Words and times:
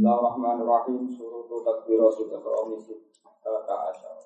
Bismillahirrahmanirrahim. 0.00 1.12
Surutu 1.12 1.60
takbiratul 1.60 2.32
ihrami 2.32 2.80
sittata 2.80 3.92
asyara. 3.92 4.24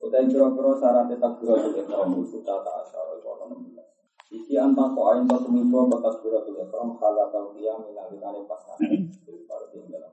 Utai 0.00 0.24
kira-kira 0.32 0.72
syarat 0.80 1.12
takbiratul 1.12 1.76
ihrami 1.76 2.24
sittata 2.24 2.72
asyara 2.80 3.20
itu 3.20 3.28
ana 3.28 3.52
16. 3.52 3.84
Iki 4.32 4.56
anta 4.56 4.96
ko 4.96 5.12
ayin 5.12 5.28
to 5.28 5.36
tumibo 5.44 5.92
ko 5.92 6.00
takbiratul 6.00 6.56
ihram 6.56 6.96
halata 6.96 7.52
qiyam 7.52 7.84
minalikane 7.84 8.48
pas 8.48 8.64
nanti. 8.64 9.12
Jadi 9.12 9.44
pada 9.44 9.68
tinggal 9.68 10.08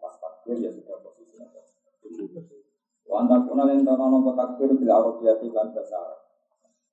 pas 0.00 0.14
takbir 0.16 0.56
ya 0.64 0.72
sudah 0.72 1.04
posisi. 1.04 1.36
Wa 3.04 3.28
anta 3.28 3.44
kuna 3.44 3.68
len 3.68 3.84
tono 3.84 4.08
no 4.08 4.32
takbir 4.32 4.72
bila 4.72 5.04
arabiyati 5.04 5.52
lan 5.52 5.68
bahasa 5.68 6.00
Arab. 6.00 6.20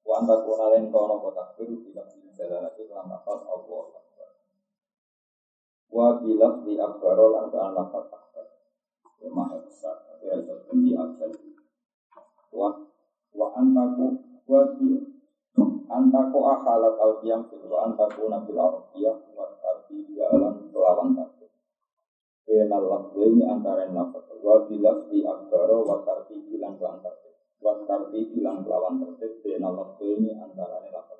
Wa 0.04 0.20
anta 0.20 0.36
kuna 0.44 0.76
len 0.76 0.92
tono 0.92 1.32
takbir 1.32 1.72
bila 1.80 2.04
jalalati 2.36 2.84
lan 2.92 3.08
lafaz 3.08 3.40
Allah 3.48 4.01
wa 5.92 6.18
bilaf 6.24 6.64
di 6.64 6.80
akbaro 6.80 7.36
lan 7.36 7.46
kan 7.52 7.76
lafat 7.76 8.08
akbar 8.08 8.46
ya 9.20 9.30
maha 9.30 9.60
besar 9.60 10.00
tapi 10.08 10.32
ada 10.32 10.56
seperti 10.56 10.96
abjad 10.96 11.32
wa 12.56 12.68
wa 13.36 13.48
antaku 13.60 14.08
wa 14.48 14.62
bi 14.80 15.04
antaku 15.92 16.40
akhalat 16.48 16.96
al 16.96 17.14
qiyam 17.20 17.44
wa 17.68 17.78
antaku 17.92 18.32
nabil 18.32 18.56
arabiyah 18.56 19.20
wa 19.36 19.46
arti 19.52 20.16
ya 20.16 20.32
alam 20.32 20.72
lawan 20.72 21.12
takbir 21.20 21.52
Benal 22.42 22.84
lafzi 22.84 23.40
antara 23.48 23.88
lafaz. 23.88 24.28
Wa 24.44 24.68
bilaf 24.68 25.08
di 25.08 25.24
akbaro 25.24 25.88
wa 25.88 26.04
tarti 26.04 26.36
bilang 26.52 26.76
lawan 26.82 27.00
takbir 27.00 27.32
wa 27.62 27.78
tarti 27.86 28.28
bilang 28.34 28.66
lawan 28.66 28.98
takbir 29.00 29.38
benal 29.46 29.78
lafzi 29.78 30.34
antara 30.34 30.82
lafaz 30.90 31.11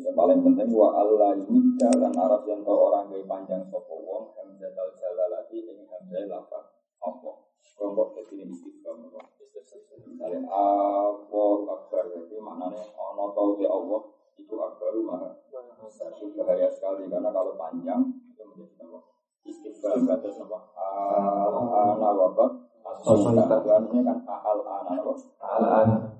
yang 0.00 0.16
paling 0.16 0.40
penting 0.40 0.72
wa 0.72 0.88
Allah 0.96 1.36
ini 1.36 1.76
jalan 1.76 2.12
Arab 2.16 2.48
yang 2.48 2.64
tahu 2.64 2.78
orang 2.88 3.12
gaya 3.12 3.24
panjang 3.28 3.60
sopo 3.68 4.00
wong 4.00 4.24
hamzah 4.32 4.72
al 4.72 4.90
jalalati 4.96 5.60
ini 5.60 5.84
hamzah 5.84 6.24
lapan 6.32 6.64
apa? 7.04 7.32
Kelompok 7.76 8.16
jadi 8.16 8.46
ini 8.46 8.54
istiqam 8.56 9.04
misalnya 9.04 10.40
Allah 10.48 11.52
akbar 11.76 12.04
jadi 12.08 12.36
maknanya 12.40 12.84
ono 12.96 13.24
tahu 13.36 13.60
ke 13.60 13.66
Allah 13.68 14.00
itu 14.40 14.54
akbar 14.56 14.92
besar 15.82 16.14
itu 16.16 16.32
bahaya 16.40 16.72
sekali 16.72 17.10
karena 17.12 17.28
kalau 17.28 17.52
panjang 17.60 18.00
itu 18.32 18.42
menjadi 18.48 18.88
apa? 18.88 18.98
Istiqam 19.44 20.08
kata 20.08 20.28
apa? 20.40 20.58
Ana 21.92 22.08
wabat 22.16 22.52
asal 22.80 23.36
artinya 23.36 24.14
kan 24.24 24.40
al 24.40 24.60
ana 24.64 26.12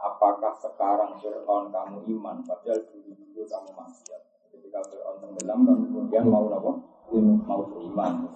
apakah 0.00 0.52
sekarang 0.56 1.12
Fir'aun 1.20 1.68
kamu 1.68 1.98
iman? 2.16 2.40
Padahal 2.44 2.80
ketika 2.88 3.09
Tenggelam 5.50 5.66
kan 5.66 5.78
kemudian 5.82 6.24
mau 6.30 6.46
apa? 6.46 6.72
Mau 7.42 7.62
beriman. 7.74 8.30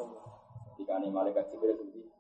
Ketika 0.75 0.99
ini 0.99 1.15
malaikat 1.15 1.47
Jibril 1.47 1.79
itu 1.87 2.11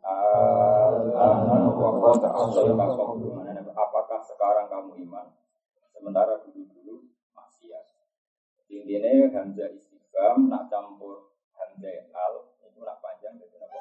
apakah 3.75 4.23
sekarang 4.23 4.71
kamu 4.71 5.03
iman? 5.03 5.35
Sementara 5.91 6.39
dulu-dulu 6.47 7.11
maksiat 7.35 7.85
intinya 8.71 9.35
hamzah 9.35 9.67
istiqam 9.75 10.47
nak 10.47 10.71
campur 10.71 11.35
hamzah 11.59 12.15
al 12.15 12.55
itu 12.63 12.79
nak 12.79 13.03
panjang 13.03 13.35
jadi 13.35 13.67
apa? 13.67 13.79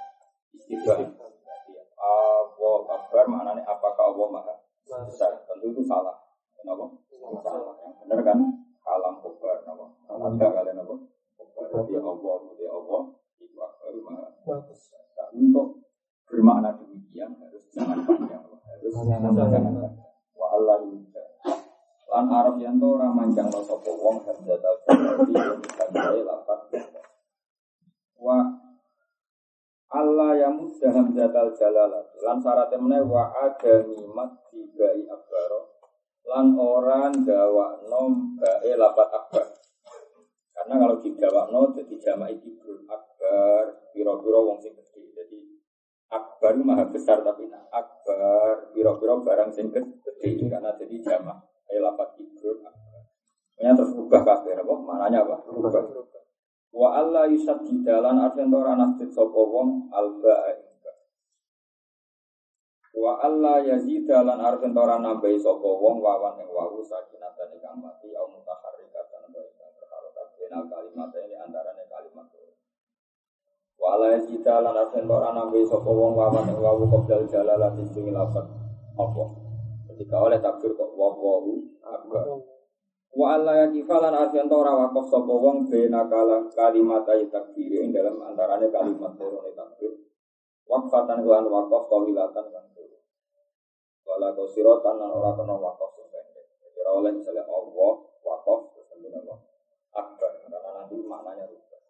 Istiqam 0.57 1.13
Allah 2.01 2.77
Akbar 2.89 3.25
maknanya 3.29 3.61
apakah 3.69 4.17
Allah 4.17 4.27
maha 4.33 4.55
besar? 5.05 5.45
Tentu 5.45 5.77
itu 5.77 5.85
salah. 5.85 6.25
Kenapa? 6.57 6.89
Salah. 7.45 7.77
Benar 8.01 8.19
kan 8.25 8.65
kalam 8.83 9.13
kobar 9.23 9.63
kenapa 9.63 9.85
ada 10.11 10.47
kalian 10.59 10.83
apa? 10.83 10.95
Kobar 11.39 11.81
dia 11.87 11.99
Allah 12.03 12.35
dia 12.59 12.69
Allah. 12.69 13.01
Itu 13.39 13.55
akbar 13.59 13.91
nah, 14.11 15.27
untuk 15.33 15.67
bermakna 16.27 16.69
demikian 16.75 17.31
harus 17.39 17.63
jangan 17.71 18.03
panjang 18.03 18.41
harus 18.43 18.93
jangan 19.05 19.31
panjang. 19.37 19.93
wa 20.33 20.47
Allah 20.51 20.77
lan 22.13 22.25
Arab 22.29 22.61
yang 22.61 22.77
to 22.77 22.93
ora 22.93 23.09
manjang 23.09 23.49
lo 23.49 23.61
sapa 23.65 23.89
wong 23.89 24.21
hamzah 24.21 24.61
al-jari 24.61 25.57
bisa 25.65 25.85
lapat 26.21 26.59
wa 28.21 28.37
Allah 29.93 30.31
yang 30.37 30.57
mudah 30.57 30.89
hamzatal 30.93 31.53
jalalat 31.57 32.05
lan 32.21 32.37
syaratnya 32.41 33.01
wa 33.01 33.33
adami 33.33 33.97
dibai 34.53 35.05
akbaro 35.09 35.72
lan 36.23 36.55
orang 36.55 37.13
gawa 37.23 37.83
nom 37.87 38.39
bae 38.39 38.71
lapat 38.79 39.09
akbar. 39.11 39.45
Karena 40.53 40.73
kalau 40.79 40.95
digawa 41.01 41.51
no 41.51 41.75
jadi 41.75 41.95
jama 41.99 42.31
itu 42.31 42.55
akbar. 42.87 43.91
Biro-biro 43.91 44.39
wong 44.47 44.57
sing 44.63 44.73
gede 44.73 45.01
jadi 45.13 45.39
akbar 46.09 46.55
maha 46.61 46.87
besar 46.87 47.21
tapi 47.21 47.51
nah 47.51 47.67
akbar 47.69 48.71
biro-biro 48.71 49.21
barang 49.21 49.51
sing 49.51 49.69
gede 49.69 50.47
karena 50.47 50.71
jadi 50.79 50.95
jama 51.03 51.43
eh 51.67 51.79
lapat 51.83 52.15
ibrun 52.17 52.63
akbar. 52.63 53.03
Ini 53.59 53.75
terus 53.77 53.93
ubah 53.93 54.21
kafir 54.25 54.57
apa? 54.57 54.73
Mananya 54.73 55.23
apa? 55.23 55.45
Ubah 55.45 55.71
Wa 56.73 56.89
Allah 56.97 57.29
yusad 57.29 57.61
di 57.69 57.85
dalan 57.85 58.17
artian 58.17 58.49
ora 58.49 58.73
nasjid 58.73 59.13
sapa 59.13 59.37
wong 59.37 59.93
alba 59.93 60.49
Wa 62.93 63.17
Allah 63.25 63.65
yazid 63.65 64.05
dalan 64.05 64.37
artian 64.37 64.77
ora 64.77 65.01
nambahi 65.01 65.41
sapa 65.41 65.65
wong 65.65 65.97
wawan 65.97 66.37
ing 66.37 66.49
wawu 66.53 66.85
sakinatan 66.85 67.49
ing 67.57 67.65
mati 67.81 68.13
au 68.13 68.29
mutaharrikatan 68.29 69.33
wa 69.33 69.41
ing 69.41 69.53
berharokat 69.57 70.27
benal 70.37 70.63
kalimat 70.69 71.09
ini 71.17 71.35
antarane 71.41 71.83
kalimat 71.89 72.29
Wa 73.81 73.97
Allah 73.97 74.21
yazid 74.21 74.45
dalan 74.45 74.77
artian 74.77 75.09
ora 75.09 75.33
nambahi 75.33 75.65
sapa 75.65 75.89
wong 75.89 76.13
wawan 76.13 76.45
ing 76.53 76.57
wawu 76.61 76.85
qabdal 76.85 77.25
jalalati 77.25 77.81
sing 77.89 78.13
lafat 78.13 78.45
apa 78.93 79.25
ketika 79.89 80.15
oleh 80.21 80.37
takbir 80.37 80.77
kok 80.77 80.93
wawu 80.93 81.65
akbar 81.81 82.45
Wa 83.13 83.37
Allah 83.37 83.53
ya 83.61 83.67
kifalan 83.69 84.09
artian 84.09 84.49
ora 84.49 84.73
wakaf 84.73 85.05
sapa 85.05 85.29
wong 85.29 85.69
bena 85.69 86.09
kala 86.09 86.49
kalimat 86.49 87.05
ayat 87.05 87.29
takbir 87.29 87.69
ing 87.85 87.93
dalam 87.93 88.17
antaranya 88.25 88.73
kalimat 88.73 89.13
loro 89.21 89.53
takbir. 89.53 89.93
Wakfatan 90.65 91.21
lan 91.21 91.45
wakaf 91.45 91.85
kawilatan 91.93 92.45
kan. 92.49 92.72
Wala 94.13 94.29
kosirotan 94.37 95.01
lan 95.01 95.09
ora 95.09 95.33
kena 95.33 95.57
wakaf 95.57 95.89
sependek. 95.97 96.45
Jadi 96.61 96.85
oleh 96.85 97.11
misalnya 97.17 97.49
Allah 97.49 97.93
wakaf 98.21 98.69
terus 98.69 98.85
kemudian 98.93 99.25
Allah 99.25 99.41
akbar 99.89 100.37
karena 100.37 100.69
nanti 100.69 101.01
maknanya 101.01 101.49
rubah. 101.49 101.81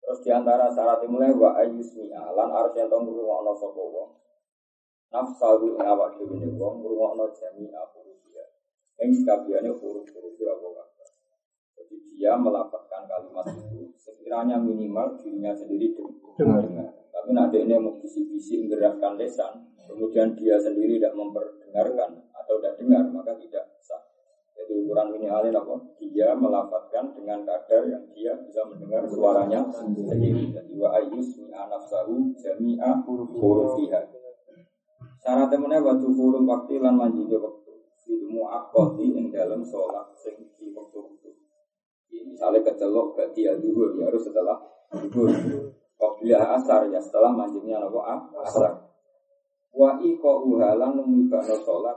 Terus 0.00 0.18
di 0.24 0.30
antara 0.32 0.72
syarat 0.72 1.04
mulai 1.04 1.36
wa 1.36 1.52
ayusmi'a 1.60 2.32
lan 2.32 2.48
artian 2.48 2.88
tong 2.88 3.04
ngrungokno 3.04 3.52
sapa 3.52 3.82
wong. 3.84 4.10
Nafsahu 5.12 5.76
ing 5.76 5.84
awak 5.84 6.16
dhewe 6.16 6.48
wong 6.56 6.74
ngrungokno 6.80 7.28
jami'a 7.36 7.82
hurufiyah 7.92 8.48
yang 8.96 9.12
sekabiannya 9.12 9.72
huruf-huruf 9.76 10.40
Allah 10.48 10.88
Jadi 11.76 11.94
dia 12.16 12.40
melapatkan 12.40 13.04
kalimat 13.04 13.52
itu 13.52 13.92
sekiranya 14.00 14.56
minimal 14.56 15.20
dirinya 15.20 15.52
sendiri 15.52 15.92
dengar. 16.40 16.88
Tapi 17.12 17.30
nanti 17.36 17.56
ini 17.60 17.76
mau 17.76 18.00
bisi-bisi 18.00 18.64
menggerakkan 18.64 19.20
lesan, 19.20 19.71
kemudian 19.92 20.32
dia 20.32 20.56
sendiri 20.56 20.96
tidak 20.96 21.14
memperdengarkan 21.14 22.10
atau 22.32 22.54
tidak 22.58 22.74
dengar, 22.80 23.04
maka 23.12 23.36
tidak 23.36 23.64
sah. 23.84 24.02
Jadi 24.56 24.84
ukuran 24.84 25.12
minimalnya 25.12 25.60
apa? 25.60 25.74
Dia 26.12 26.36
melapatkan 26.36 27.16
dengan 27.16 27.40
kadar 27.44 27.88
yang 27.88 28.04
dia 28.12 28.36
bisa 28.40 28.64
mendengar 28.68 29.04
suaranya 29.08 29.64
sendiri. 29.72 30.52
Jadi 30.52 30.72
wa 30.76 30.92
ayus 30.96 31.40
mi'anafsahu 31.40 32.36
jami'a 32.36 33.00
hurufiha. 33.04 34.00
Syaratnya 35.22 35.54
mana 35.54 35.78
waktu 35.78 36.10
huruf 36.10 36.42
waktu 36.42 36.82
lan 36.82 36.98
manjiga 36.98 37.38
waktu 37.38 37.72
ilmu 38.10 38.42
akoti 38.42 39.14
yang 39.14 39.30
dalam 39.30 39.62
sholat 39.62 40.10
sing 40.18 40.34
di 40.58 40.74
waktu 40.74 40.98
waktu. 40.98 41.30
Misalnya 42.26 42.60
kecelok 42.66 43.14
berarti 43.14 43.46
ya 43.46 43.54
dulu 43.54 44.02
ya 44.02 44.10
harus 44.10 44.26
setelah 44.26 44.58
dulu. 44.90 45.30
Waktu 45.94 46.34
asar 46.34 46.90
ya 46.90 46.98
setelah 46.98 47.30
mancingnya 47.30 47.78
nopo 47.78 48.02
asar. 48.42 48.91
Wa 49.72 49.96
iko 50.04 50.44
uhalan 50.52 51.00
numibano 51.00 51.56
sholat 51.64 51.96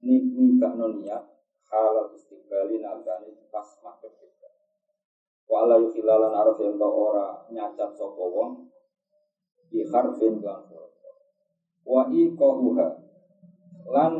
nimibano 0.00 0.96
niat 0.96 1.20
halal 1.68 2.08
istiqbali 2.16 2.80
nalgani 2.80 3.36
pas 3.52 3.68
makhluk 3.84 4.16
kita. 4.16 4.48
Wa 5.44 5.68
ala 5.68 5.84
yukhilalan 5.84 6.32
yang 6.32 6.80
ora 6.80 7.44
nyacat 7.52 7.92
sopo 7.92 8.24
wong 8.32 8.50
di 9.68 9.84
harfin 9.84 10.40
lan 10.40 10.64
Wa 11.84 12.08
iko 12.08 12.48
uha 12.72 12.88
lan 13.92 14.12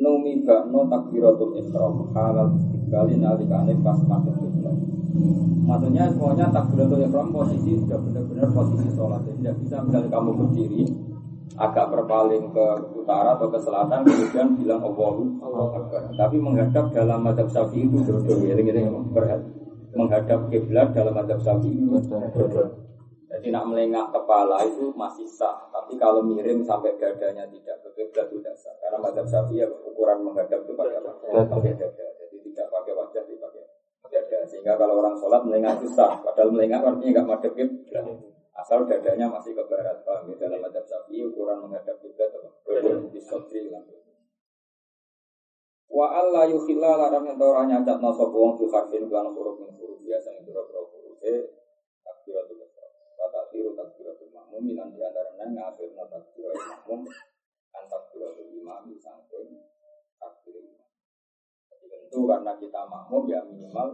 numi 0.00 0.40
bakno 0.40 0.88
takbiratul 0.88 1.52
ihram 1.52 2.00
halal 2.16 2.48
istiqbali 2.56 3.20
nalikane 3.20 3.76
pas 3.84 4.00
masuk 4.08 4.40
kiblat. 4.40 4.76
Maksudnya 5.68 6.08
semuanya 6.08 6.48
takbiratul 6.48 7.04
ihram 7.04 7.28
posisi 7.28 7.76
sudah 7.76 8.00
benar-benar 8.00 8.48
posisi 8.56 8.88
sholat. 8.96 9.20
Jadi 9.28 9.36
tidak 9.44 9.56
bisa 9.60 9.76
misalnya 9.84 10.08
kamu 10.08 10.30
berdiri 10.32 11.05
agak 11.54 11.86
berpaling 11.94 12.50
ke 12.50 12.66
utara 12.98 13.38
atau 13.38 13.46
ke 13.46 13.58
selatan 13.62 14.02
kemudian 14.02 14.58
bilang 14.58 14.82
Allahu 14.82 15.38
Akbar. 15.78 16.10
Tapi 16.18 16.36
menghadap 16.42 16.90
dalam 16.90 17.22
madhab 17.22 17.46
Syafi'i 17.46 17.86
itu 17.86 18.02
ya 18.42 18.58
ini 18.58 18.90
berhati. 19.14 19.66
menghadap 19.96 20.40
kiblat 20.52 20.92
dalam 20.92 21.16
adab 21.16 21.40
sapi. 21.40 21.72
Jadi 23.26 23.48
nak 23.50 23.64
melengak 23.68 24.06
kepala 24.14 24.62
itu 24.64 24.92
masih 24.94 25.26
sah, 25.26 25.66
tapi 25.74 25.98
kalau 25.98 26.22
miring 26.22 26.62
sampai 26.62 26.94
dadanya 26.96 27.44
tidak 27.50 27.82
ke 27.82 27.88
kiblat 27.98 28.28
tidak 28.30 28.54
sah. 28.54 28.72
Karena 28.78 29.02
adab 29.02 29.26
sapi 29.26 29.60
ya 29.60 29.66
ukuran 29.66 30.22
menghadap 30.22 30.62
itu 30.62 30.72
pakai? 30.76 31.00
Pakai 31.48 31.72
dada. 31.74 32.06
Jadi 32.22 32.36
tidak 32.52 32.66
pakai 32.70 32.92
wajah, 32.94 33.22
dipakai 33.26 33.64
dada. 34.12 34.38
Sehingga 34.46 34.78
kalau 34.78 35.02
orang 35.02 35.16
sholat 35.18 35.42
melengak 35.42 35.82
itu 35.82 35.88
sah, 35.90 36.22
padahal 36.22 36.54
melengak 36.54 36.84
artinya 36.84 37.10
nggak 37.20 37.26
madep 37.26 37.52
kiblat. 37.56 38.04
Asal 38.56 38.88
dadanya 38.88 39.28
masih 39.28 39.52
ke 39.52 39.60
barat, 39.68 40.00
paham 40.00 40.32
ya? 40.32 40.48
Dalam 40.48 40.64
adab 40.64 40.88
sapi 40.88 41.20
ukuran 41.20 41.60
menghadap 41.60 42.00
kiblat 42.00 42.32
apa? 42.32 42.48
Di 43.12 43.20
sotri 43.20 43.68
Wa 45.96 46.12
alla 46.12 46.44
yukhilla 46.44 46.98
larang 47.00 47.24
yang 47.24 47.40
ora 47.40 47.64
nyacat 47.64 48.04
no 48.04 48.12
sapa 48.12 48.36
wong 48.36 48.52
fi 48.60 48.68
harfin 48.68 49.08
kan 49.08 49.32
huruf 49.32 49.56
min 49.56 49.72
huruf 49.80 49.96
biasa 50.04 50.28
ing 50.36 50.44
pira-pira 50.44 50.84
huruf 50.84 51.16
e 51.24 51.56
takbiratul 52.04 52.60
ihram. 52.60 52.90
Wa 53.16 53.26
takbiru 53.32 53.72
takbiratul 53.72 54.28
makmum 54.28 54.76
lan 54.76 54.92
di 54.92 55.00
antarane 55.00 55.44
ngafirna 55.56 56.04
takbiratul 56.04 56.68
makmum 56.68 57.00
kan 57.72 57.84
takbiratul 57.88 58.50
imam 58.50 58.92
sampun 59.00 59.46
takbir. 60.20 60.60
Jadi 61.72 61.86
tentu 61.88 62.20
karena 62.28 62.52
kita 62.60 62.80
makmum 62.84 63.22
ya 63.32 63.40
minimal 63.48 63.88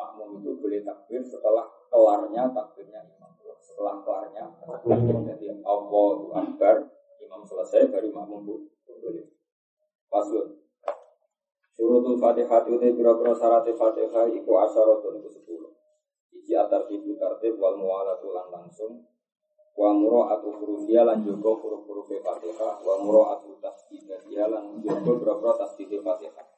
makmum 0.00 0.40
itu 0.40 0.56
boleh 0.56 0.80
takbir 0.80 1.20
setelah 1.20 1.68
kelarnya 1.92 2.56
takbirnya 2.56 3.04
imam. 3.04 3.37
Setelah 3.68 4.00
kelarnya 4.00 4.48
jadi 5.28 5.60
Allahu 5.60 6.32
Akbar 6.32 6.88
imam 7.20 7.44
selesai 7.44 7.92
baru 7.92 8.08
makmum 8.08 8.64
boleh. 8.88 9.28
Paslon. 10.08 10.56
Surutul 11.76 12.16
Fatihah 12.16 12.64
itu 12.64 12.80
biro-biro 12.80 13.36
syarat 13.36 13.68
Fatihah 13.68 14.24
iku 14.32 14.52
asyaratun 14.64 15.20
itu 15.20 15.30
sepuluh. 15.30 15.76
Iji 16.32 16.56
atar 16.56 16.88
tibu 16.88 17.14
tertib 17.20 17.60
wal 17.60 17.76
mu'alatu 17.76 18.32
lan 18.32 18.48
langsung. 18.50 19.04
Wa 19.78 19.94
muro 19.94 20.26
atu 20.26 20.50
hurufia 20.58 21.06
lan 21.06 21.22
jogo 21.22 21.60
huruf-huruf 21.60 22.08
Fatihah. 22.08 22.82
Wa 22.82 22.94
muro 22.98 23.30
atu 23.36 23.60
tasdidiyah 23.62 24.48
lan 24.48 24.80
jogo 24.82 25.22
biro-biro 25.22 25.54
tasdid 25.54 25.92
Fatihah. 26.02 26.57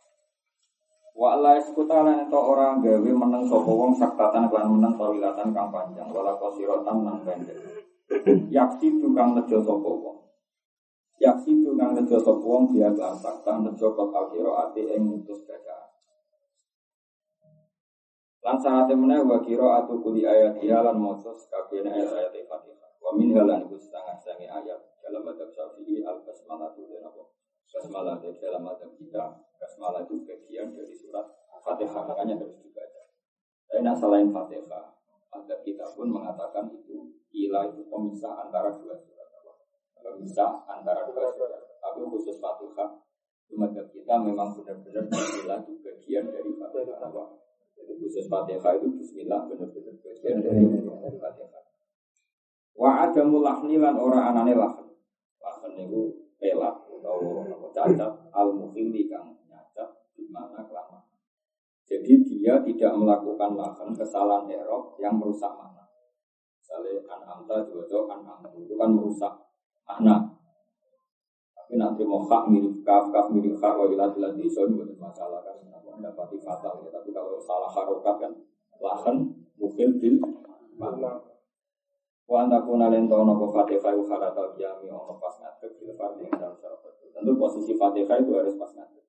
Wa 1.17 1.37
Allah 1.37 1.61
iskuta 1.61 2.01
lan 2.07 2.27
itu 2.29 2.39
orang 2.39 2.81
gawe 2.81 3.11
meneng 3.11 3.45
sopo 3.45 3.73
wong 3.77 3.93
saktatan 3.97 4.49
lan 4.49 4.67
meneng 4.71 4.95
tawilatan 4.97 5.53
kang 5.53 5.69
panjang. 5.69 6.09
Wala 6.11 6.37
kosirotan 6.39 7.07
lan 7.07 7.23
pendek. 7.27 7.59
Yaksi 8.51 8.99
tukang 8.99 9.37
nejo 9.39 9.61
sopo 9.63 9.91
wong. 10.01 10.21
Yaksi 11.21 11.53
itu 11.53 11.77
kang 11.77 11.93
nejo 11.93 12.17
sop 12.17 12.41
wong 12.41 12.73
dia 12.73 12.89
gelasak 12.97 13.45
kang 13.45 13.61
nejo 13.61 13.93
kot 13.93 14.09
ati 14.09 14.81
ing 14.89 15.05
mutus 15.05 15.45
baca. 15.45 15.93
Lan 18.41 18.57
sanate 18.57 18.97
meneh 18.97 19.21
wa 19.21 19.37
kiro 19.45 19.69
atu 19.69 20.01
kuli 20.01 20.25
ayat 20.25 20.57
dia 20.57 20.81
lan 20.81 20.97
mosos 20.97 21.45
kabeh 21.53 21.85
ayat 21.85 22.09
ayat 22.09 22.33
Fatihah. 22.49 22.91
Wa 23.05 23.13
min 23.13 23.37
halan 23.37 23.69
iku 23.69 23.77
setengah 23.77 24.17
setengah 24.17 24.65
ayat 24.65 24.81
dalam 25.05 25.21
madhab 25.21 25.53
Syafi'i 25.53 26.01
al 26.01 26.25
basmalah 26.25 26.73
itu 26.73 26.89
dan 26.89 27.05
apa? 27.05 27.23
Basmalah 27.69 28.17
dari 28.17 28.41
dalam 28.41 28.65
madhab 28.65 28.91
kita. 28.97 29.45
Basmalah 29.61 30.09
itu 30.09 30.25
bagian 30.25 30.73
dari 30.73 30.97
surat 30.97 31.29
Fatihah 31.61 32.01
makanya 32.09 32.41
harus 32.41 32.57
dibaca. 32.65 33.03
Tapi 33.69 33.85
nah 33.85 33.93
selain 33.93 34.33
Fatihah, 34.33 34.97
madhab 35.29 35.61
kita 35.61 35.85
pun 35.93 36.09
mengatakan 36.09 36.73
itu 36.73 37.13
ilah 37.37 37.69
itu 37.69 37.85
pemisah 37.93 38.49
antara 38.49 38.73
dua 38.73 38.97
surat 38.97 39.21
bisa 40.21 40.65
antara 40.69 41.09
dua 41.09 41.29
surat. 41.33 41.61
Tapi 41.81 42.01
khusus 42.05 42.37
Fatihah, 42.41 42.89
umat 43.57 43.73
kita 43.73 44.15
memang 44.21 44.53
benar-benar 44.57 45.05
Bismillah 45.09 45.59
itu 45.65 45.73
bagian 45.81 46.25
dari 46.29 46.51
Fatihah. 46.57 47.29
Jadi 47.77 47.93
khusus 47.97 48.20
Fatihah 48.31 48.73
itu 48.79 48.87
Bismillah 48.95 49.51
benar-benar 49.51 49.95
bagian 49.99 50.39
dari 50.39 51.19
Fatihah. 51.19 51.63
Wa 52.79 53.11
ada 53.11 53.23
mulahni 53.27 53.77
lan 53.83 53.99
ora 53.99 54.31
anane 54.31 54.55
lahan. 54.55 54.87
Lahan 55.43 55.73
itu 55.75 56.31
pelak 56.39 56.87
atau 56.87 57.69
cacat 57.75 58.13
al 58.31 58.49
mukhili 58.55 59.11
kang 59.11 59.35
nyacat 59.51 59.91
di 60.15 60.31
mana 60.31 60.63
kelamaan. 60.63 61.03
Jadi 61.91 62.23
dia 62.23 62.63
tidak 62.63 62.93
melakukan 62.95 63.59
lahan 63.59 63.91
kesalahan 63.91 64.47
erok 64.47 64.95
yang 65.03 65.19
merusak 65.19 65.51
mana. 65.51 65.91
Misalnya 66.63 67.03
an 67.11 67.21
amta 67.27 67.67
juga 67.67 68.07
an 68.07 68.23
amta 68.23 68.55
itu 68.55 68.79
kan 68.79 68.95
merusak 68.95 69.35
anak. 69.91 70.39
Tapi 71.51 71.75
nanti 71.75 72.07
mau 72.07 72.23
hak 72.23 72.47
mirip 72.47 72.87
kaf, 72.87 73.11
kaf 73.11 73.35
mirip 73.35 73.59
hak, 73.59 73.75
wa 73.75 73.91
ilah 73.91 74.15
ilah 74.15 74.31
di 74.39 74.47
itu 74.47 74.63
bukan 74.71 74.95
masalah 75.03 75.43
kan. 75.43 75.70
Mendapati 75.91 76.39
fatal 76.39 76.87
ya. 76.87 76.91
Tapi 76.95 77.11
kalau 77.11 77.37
salah 77.43 77.71
harokat 77.71 78.17
kan, 78.23 78.33
lahan 78.79 79.17
mungkin 79.59 80.01
bil 80.01 80.17
mana. 80.79 81.21
Wa 82.31 82.47
antakuna 82.47 82.87
lento 82.89 83.19
nopo 83.27 83.51
fatihah 83.51 83.91
u 83.99 84.07
haratal 84.07 84.55
kiami 84.55 84.87
ono 84.87 85.19
pas 85.19 85.35
ngadeg 85.43 85.83
bil 85.83 85.93
fardhi 85.99 86.31
dalam 86.31 86.55
syarat 86.55 86.79
Tentu 87.11 87.35
posisi 87.35 87.75
fatihah 87.75 88.23
itu 88.23 88.31
harus 88.39 88.55
pas 88.55 88.71
ngadeg. 88.71 89.03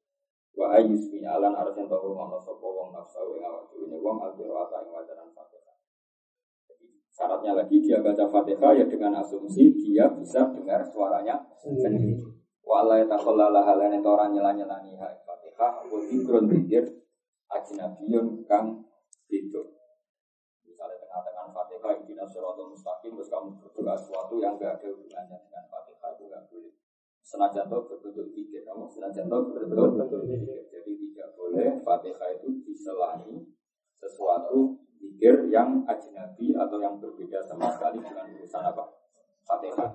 Wa 0.58 0.74
ayyusmi 0.74 1.22
alan 1.22 1.54
harus 1.54 1.78
yang 1.78 1.86
tahu 1.86 2.18
ngono 2.18 2.42
sopo 2.42 2.74
wong 2.74 2.90
nafsu 2.92 3.38
ing 3.38 3.46
awak 3.46 3.70
dhewe 3.70 4.02
wong 4.02 4.18
albiru 4.26 4.58
ata 4.58 4.82
ing 4.82 4.90
wajaran 4.90 5.30
fatihah. 5.32 5.78
Syaratnya 7.12 7.54
lagi 7.54 7.78
dia 7.84 8.00
baca 8.00 8.24
Fatihah 8.24 8.72
ya 8.72 8.86
dengan 8.88 9.20
asumsi 9.20 9.76
dia 9.76 10.08
bisa 10.16 10.48
dengar 10.56 10.82
suaranya 10.82 11.44
sendiri. 11.60 12.18
Walai 12.64 13.04
takollalah 13.04 13.68
halane 13.68 14.00
orang 14.00 14.32
nyela-nyelani 14.32 14.96
Fatihah 15.62 15.94
wa 15.94 16.00
dzikrun 16.02 16.50
dzikir 16.50 16.86
ajnabiyun 17.54 18.42
kang 18.50 18.82
itu. 19.30 19.62
Misalnya 20.66 20.98
tengah-tengah 21.06 21.54
Fatihah 21.54 22.02
inna 22.02 22.26
siratal 22.26 22.74
mustaqim 22.74 23.14
terus 23.14 23.30
kamu 23.30 23.62
berdoa 23.62 23.94
sesuatu 23.94 24.42
yang 24.42 24.58
enggak 24.58 24.82
ada 24.82 24.90
hubungannya 24.90 25.38
dengan 25.38 25.64
Fatihah 25.70 26.18
itu 26.18 26.24
enggak 26.26 26.44
boleh. 26.50 26.74
Senajan 27.22 27.70
itu 27.70 27.78
berbentuk 27.78 28.28
pikir, 28.34 28.66
kamu 28.66 28.90
senajan 28.90 29.30
itu 29.30 29.38
berbentuk 29.54 30.22
pikir. 30.26 30.60
Jadi 30.74 30.92
tidak 30.98 31.30
boleh 31.38 31.70
Fatihah 31.86 32.30
itu 32.42 32.48
diselahi 32.66 33.46
sesuatu 34.02 34.82
zikir 34.98 35.46
yang 35.54 35.86
ajnabi 35.86 36.58
atau 36.58 36.82
yang 36.82 36.98
berbeda 36.98 37.38
sama 37.46 37.70
sekali 37.70 38.02
dengan 38.02 38.34
urusan 38.34 38.66
apa? 38.66 38.98
Fatihah. 39.46 39.94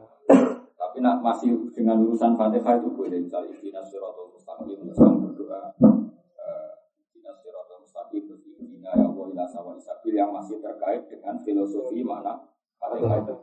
Tapi 0.79 1.03
nak 1.03 1.27
masih 1.27 1.59
dengan 1.75 2.07
urusan 2.07 2.39
Fatihah 2.39 2.79
itu 2.79 2.89
boleh 2.95 3.19
misalnya 3.19 3.51
Ibn 3.51 3.83
Siratul 3.83 4.36
Mustaqim 4.47 4.79
terus 4.79 5.03
berdoa 5.03 5.75
eh, 5.75 6.71
Ibn 7.19 7.35
Siratul 7.35 7.83
Mustaqim 7.83 8.31
terus 8.31 8.47
Ibn 8.47 8.79
ya 8.79 8.95
Allah 8.95 9.27
ila 9.35 9.45
sawa 9.51 9.75
isabil 9.75 10.15
yang 10.15 10.31
masih 10.31 10.63
terkait 10.63 11.11
dengan 11.11 11.35
filosofi 11.43 12.07
mana 12.07 12.47
Fatihah 12.79 13.27
itu. 13.27 13.35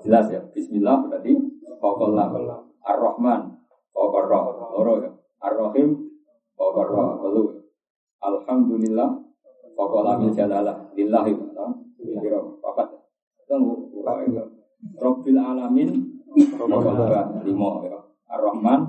Jelas 0.06 0.30
ya. 0.30 0.38
Bismillah 0.54 1.02
berarti 1.02 1.34
pokoklah. 1.82 2.30
Ar-Rahman, 2.82 3.61
pokoklah. 4.12 4.68
Loro 4.76 4.92
ya. 5.00 5.10
Ar-Rahim, 5.40 5.88
pokoklah. 6.52 7.24
Lalu 7.24 7.42
Alhamdulillah, 8.20 9.08
pokoklah 9.72 10.20
min 10.20 10.30
jalalah. 10.36 10.92
Lillahi, 10.92 11.32
no? 11.32 11.66
Biro, 11.96 12.60
papat. 12.60 12.92
Itu 13.40 13.56
Rabbil 15.00 15.40
alamin, 15.40 15.90
pokoklah. 16.28 17.40
Limo, 17.40 17.70
ya. 17.88 17.98
Ar-Rahman, 18.28 18.80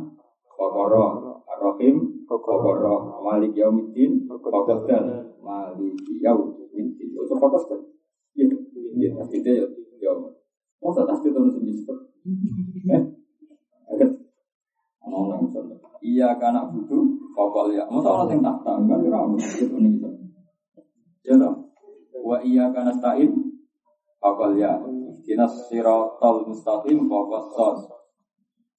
pokoklah. 0.52 1.40
Ar-Rahim, 1.48 2.14
Kokoro 2.24 3.22
Malik 3.22 3.54
Yaumiddin 3.54 4.26
Kokodan 4.26 5.38
Malik 5.44 6.02
Yaumiddin 6.18 6.98
Itu 6.98 7.36
fokus 7.38 7.70
kan? 7.70 7.80
Iya, 8.34 8.50
iya, 8.98 9.10
itu 9.30 9.50
ya 9.54 9.66
Ya 10.02 10.12
Masa 10.82 11.06
tas 11.06 11.22
itu 11.22 11.38
harus 11.38 11.62
disebut 11.62 11.98
Eh? 15.04 15.40
Misalnya 15.44 15.76
Iya 16.04 16.30
karena 16.40 16.68
butuh 16.68 17.04
Kokol 17.34 17.76
ya 17.76 17.84
Masa 17.88 18.10
orang 18.12 18.30
yang 18.36 18.42
tak 18.44 18.58
tahu 18.64 18.82
kan 18.88 19.00
Ya 19.04 19.20
itu 19.64 19.76
nih 19.80 19.92
gitu 20.00 20.10
Ya 21.24 21.34
toh 21.40 21.54
Wa 22.24 22.38
iya 22.44 22.72
karena 22.72 22.92
stain 22.96 23.32
Kokol 24.20 24.60
ya 24.60 24.80
Dinas 25.24 25.68
sirotol 25.68 26.48
mustaqim 26.48 27.08
Kokol 27.08 27.44
sos 27.56 27.88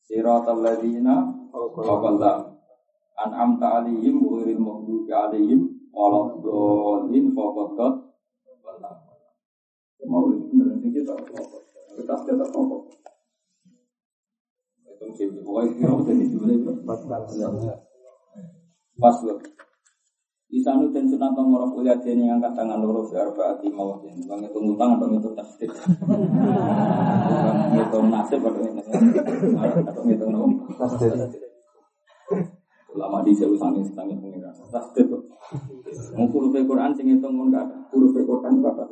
Sirotol 0.05 0.65
ladina 0.65 1.29
Kokol 1.53 2.17
lah 2.21 2.55
an'amta 3.15 3.83
alihim 3.83 4.27
ghairil 4.27 4.59
maghdubi 4.59 5.13
alihim 5.15 5.61
waladdallin 5.95 7.31
faqad 7.31 7.95
mau 10.05 10.29
bener 10.29 10.77
sing 10.85 10.93
kita 10.93 11.17
kita 11.97 12.15
kita 12.29 12.45
itu 14.95 15.05
sih 15.19 15.27
pokoknya 15.43 15.75
kira 15.75 15.93
udah 15.99 16.15
di 16.15 16.27
dulu 16.31 16.51
itu 16.55 16.71
pas 18.95 19.19
lo 19.27 19.35
Isanu 20.55 20.87
dan 20.95 21.11
sunat 21.11 21.35
nomor 21.35 21.67
kuliah 21.67 21.99
ini 22.07 22.31
yang 22.31 22.39
angkat 22.39 22.63
tangan 22.63 22.79
loro 22.79 23.03
fi 23.11 23.19
arbaati 23.19 23.67
mawadin. 23.75 24.23
Bang 24.23 24.39
itu 24.39 24.55
utang 24.63 24.95
atau 24.95 25.11
itu 25.11 25.35
tasdid. 25.35 25.67
Itu 27.75 27.99
nasib 28.07 28.39
atau 28.39 28.63
itu 28.63 28.83
atau 29.83 30.03
itu 30.07 30.27
nopo. 30.31 30.71
Tasdid. 30.79 31.11
Ulama 32.95 33.27
di 33.27 33.35
jauh 33.35 33.59
sangi 33.59 33.83
sangi 33.83 34.15
pengiran. 34.15 34.55
Tasdid. 34.71 35.11
Mau 36.15 36.31
huruf 36.31 36.55
Quran 36.55 36.95
sing 36.95 37.11
itu 37.11 37.27
mun 37.27 37.51
kada. 37.51 37.75
Huruf 37.91 38.15
Quran 38.15 38.63
berapa? 38.63 38.87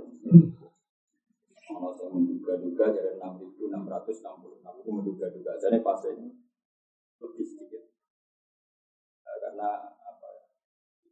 Ono 1.79 1.89
saya 1.95 2.11
menduga-duga 2.11 2.91
dari 2.91 3.23
enam 3.23 3.39
ribu 3.39 3.71
enam 3.71 3.87
ratus 3.87 4.19
enam 4.27 4.35
puluh 4.43 4.52
menduga-duga. 4.91 5.55
Jadi 5.61 5.79
pas 5.85 6.03
ini 6.11 6.33
lebih 7.23 7.47
sedikit. 7.47 7.87
Karena 9.23 9.95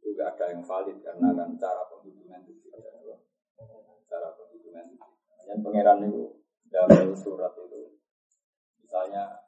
juga 0.01 0.33
ada 0.33 0.45
yang 0.51 0.63
valid 0.65 0.97
karena 0.99 1.31
kan 1.31 1.49
cara 1.55 1.87
penghitungan 1.87 2.43
itu 2.49 2.67
cara 4.11 4.27
penghitungan 4.35 4.85
itu. 4.91 5.07
Dan 5.47 5.57
pangeran 5.63 6.03
itu 6.03 6.43
dalam 6.67 7.15
surat 7.15 7.55
itu 7.55 7.95
misalnya 8.83 9.47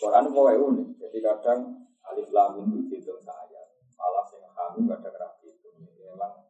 Quran 0.00 0.32
itu 0.32 0.40
unik. 0.40 0.88
Jadi 0.96 1.18
kadang 1.20 1.60
alif 2.08 2.28
lam 2.32 2.56
itu 2.64 2.88
dihitung 2.88 3.20
saya, 3.20 3.68
malah 4.00 4.24
yang 4.32 4.54
kami 4.56 4.88
kadang 4.88 5.16
rapi 5.20 5.52
itu. 5.52 5.68
Memang 5.76 6.48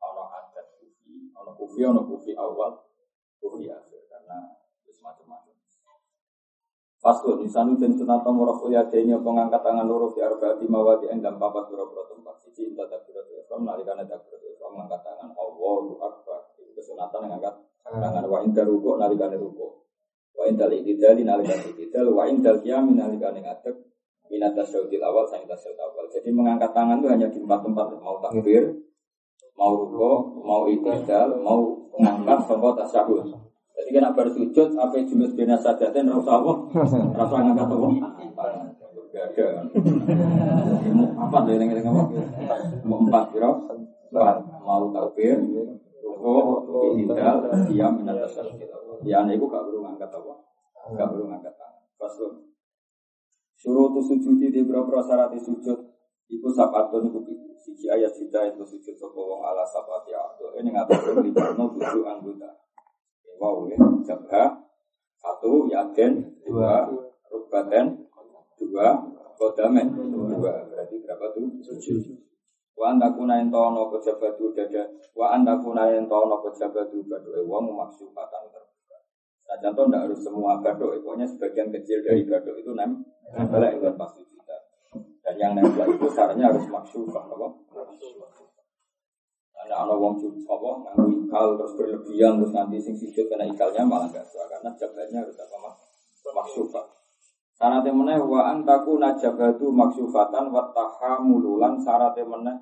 ono 0.00 0.24
adat 0.28 0.76
kufi, 0.76 1.32
ono 1.32 1.56
kufi, 1.56 1.80
ono 1.88 2.04
kufi 2.04 2.36
awal, 2.36 2.84
kufi 3.40 3.72
akhir 3.72 4.04
karena 4.04 4.60
itu 4.84 5.00
macam-macam. 5.00 5.49
Fasul 7.00 7.40
insanu 7.40 7.80
dan 7.80 7.96
sunat 7.96 8.20
nomor 8.28 8.52
ya 8.68 8.84
denya 8.84 9.16
pengangkat 9.24 9.64
tangan 9.64 9.88
loro 9.88 10.12
di 10.12 10.20
arbaati 10.20 10.68
mawadi 10.68 11.08
endam 11.08 11.40
papat 11.40 11.72
pura 11.72 11.88
pura 11.88 12.04
tempat. 12.04 12.36
Siji 12.44 12.76
inta 12.76 12.84
takbirat 12.84 13.24
ihram 13.24 13.64
nalikane 13.64 14.04
takbirat 14.04 14.44
ihram 14.44 14.76
mengangkat 14.76 15.00
tangan. 15.08 15.32
Allahu 15.32 15.96
akbar. 15.96 16.52
Itu 16.60 16.76
kesunatan 16.76 17.24
yang 17.24 17.40
angkat 17.40 17.56
tangan. 17.88 18.24
Wa 18.28 18.44
inda 18.44 18.68
ruku 18.68 19.00
nalikane 19.00 19.40
ruku. 19.40 19.80
Wa 20.36 20.44
inda 20.44 20.68
itidal 20.68 21.16
nalikane 21.24 21.72
itidal 21.72 22.12
wa 22.12 22.28
inda 22.28 22.60
qiyam 22.60 22.92
nalikane 22.92 23.48
ngadeg. 23.48 23.80
Minat 24.28 24.52
tasyahudil 24.60 25.00
awal 25.00 25.24
sang 25.24 25.48
tasyahud 25.48 25.80
awal. 25.80 26.04
Jadi 26.12 26.28
mengangkat 26.36 26.76
tangan 26.76 27.00
itu 27.00 27.08
hanya 27.08 27.32
di 27.32 27.40
empat 27.40 27.64
tempat. 27.64 27.96
Mau 27.96 28.20
takbir 28.20 28.76
mau 29.56 29.72
ruku 29.72 30.12
mau 30.44 30.68
itidal 30.68 31.40
mau 31.40 31.80
mengangkat 31.96 32.44
sampai 32.44 32.76
tasyahud 32.76 33.49
jadi 33.90 34.06
kena 34.06 34.14
bersujud, 34.14 34.78
apa 34.78 35.02
jenis 35.02 35.34
bina 35.34 35.58
sajatin, 35.58 36.06
rasa 36.06 36.38
apa? 36.38 36.52
Rasa 37.10 37.34
ngangkat 37.42 37.66
apa? 37.74 37.86
Gak. 39.34 39.66
Apa 41.18 41.36
yang 41.50 41.66
kita 41.74 41.82
ngomong? 41.90 42.08
Mau 42.86 43.02
empat 43.02 43.34
kira, 43.34 43.50
mau 44.62 44.94
takbir, 44.94 45.42
rukuk, 46.06 47.02
ihidal, 47.02 47.50
diam, 47.66 47.98
minat 47.98 48.22
dasar. 48.22 48.46
Ya, 49.02 49.26
itu 49.26 49.42
gak 49.50 49.62
perlu 49.66 49.82
ngangkat 49.82 50.10
apa? 50.14 50.38
Gak 50.94 51.08
perlu 51.10 51.26
ngangkat 51.26 51.54
tangan. 51.58 51.82
Pasal 51.98 52.46
suruh 53.58 53.90
tuh 53.90 54.06
sujud 54.06 54.38
di 54.38 54.54
beberapa 54.54 55.02
syarat 55.02 55.34
sujud 55.34 55.90
Iku 56.30 56.46
sapatun 56.54 57.10
iku 57.10 57.18
siji 57.58 57.90
ayat 57.90 58.14
sida 58.14 58.46
itu 58.46 58.62
sujud 58.62 58.94
sapa 58.94 59.18
wong 59.18 59.42
ala 59.42 59.66
sapati 59.66 60.14
Ini 60.62 60.70
ngatur 60.70 61.26
libatno 61.26 61.74
tujuh 61.74 62.06
anggota. 62.06 62.69
Wow 63.40 63.72
ya, 63.72 63.80
jabha 64.04 64.52
satu 65.16 65.64
yaden 65.72 66.44
dua 66.44 66.92
rubaten 67.32 68.04
dua 68.60 69.00
kodamen 69.40 69.96
dua 69.96 70.68
berarti 70.68 71.00
berapa 71.00 71.32
tuh 71.32 71.48
tujuh. 71.64 72.20
Wa 72.76 72.92
anda 72.92 73.08
kuna 73.16 73.40
ento 73.40 73.56
ono 73.56 73.88
pejabatu 73.88 74.52
dada 74.52 74.84
wa 75.16 75.32
anda 75.32 75.56
kuna 75.56 75.88
ento 75.88 76.12
ono 76.12 76.44
pejabatu 76.44 77.00
gadoe 77.08 77.40
wong 77.48 77.72
maksudatan 77.72 78.44
terbuka. 78.52 78.98
Nah 79.48 79.56
contoh 79.56 79.84
tidak 79.88 80.00
harus 80.04 80.20
semua 80.20 80.60
gadoe, 80.60 81.00
pokoknya 81.00 81.24
sebagian 81.24 81.72
kecil 81.72 82.04
dari 82.04 82.28
gadoe 82.28 82.60
itu 82.60 82.76
nem 82.76 83.00
nempel 83.32 83.64
itu 83.72 83.88
pasti 83.96 84.20
kita. 84.28 84.56
Dan 85.24 85.34
yang 85.40 85.52
nempel 85.56 85.96
itu 85.96 86.12
syaratnya 86.12 86.52
harus 86.52 86.68
maksufah, 86.68 87.24
apa? 87.24 87.48
Karena 89.60 89.84
ada 89.84 89.92
wong 89.92 90.16
apa 90.48 90.68
nganggo 90.88 91.04
ikal 91.28 91.46
terus 91.60 91.76
berlebihan 91.76 92.40
terus 92.40 92.52
nanti 92.56 92.80
sing 92.80 92.96
sujud 92.96 93.28
kena 93.28 93.44
ikalnya 93.44 93.84
malah 93.84 94.08
gak 94.08 94.24
suka 94.24 94.48
karena 94.48 94.72
jabatnya 94.72 95.20
harus 95.20 95.36
apa 95.36 95.56
mas 95.60 95.76
maksufat. 96.24 96.86
Syarat 97.60 97.84
meneh 97.92 98.16
wa 98.16 98.40
antaku 98.56 98.96
najabatu 98.96 99.68
maksufatan 99.68 100.48
wa 100.48 100.72
tahamululan 100.72 101.76
syarat 101.76 102.16
meneh 102.24 102.56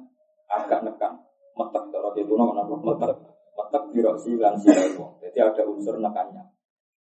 agak 0.50 0.82
nekan 0.82 1.22
metek 1.54 1.84
cara 1.94 2.10
itu 2.18 2.34
nama 2.34 2.66
apa 2.66 2.74
metek 2.74 3.14
metek 3.54 3.82
biroksi 3.94 4.34
lan 4.34 4.58
silawo. 4.58 5.22
Jadi 5.22 5.38
ada 5.38 5.62
unsur 5.70 6.02
nekannya. 6.02 6.42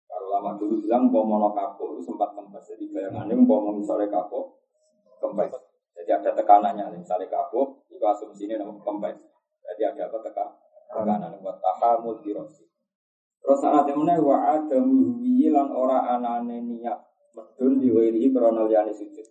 Kalau 0.05 0.27
lama 0.29 0.61
dulu 0.61 0.77
bilang 0.77 1.09
mau 1.09 1.49
kapok 1.57 1.97
itu 1.97 2.05
sempat 2.05 2.37
kempes. 2.37 2.69
Jadi 2.69 2.85
bayangannya 2.93 3.33
mau 3.33 3.73
misalnya 3.73 4.13
kapok 4.13 4.61
kempes. 5.17 5.57
Jadi 5.97 6.09
ada 6.21 6.29
tekanannya, 6.37 7.01
misalnya 7.01 7.25
kapok 7.33 7.89
itu 7.89 8.05
asumsinya 8.05 8.61
nama 8.61 8.77
kempes. 8.77 9.30
Jadi 9.71 9.87
ada 9.87 10.11
apa 10.11 10.19
tekan 10.19 10.49
tekanan 10.91 11.39
buat 11.39 11.57
tahamul 11.63 12.19
dirosi. 12.19 12.67
Terus 13.39 13.57
saat 13.63 13.87
mana 13.87 14.19
wa 14.19 14.37
ada 14.59 14.77
muhwi 14.83 15.47
lan 15.47 15.71
ora 15.71 16.19
anane 16.19 16.59
niat 16.59 16.99
medun 17.31 17.79
diwiri 17.79 18.27
krono 18.35 18.67
liyane 18.67 18.91
sujud. 18.91 19.23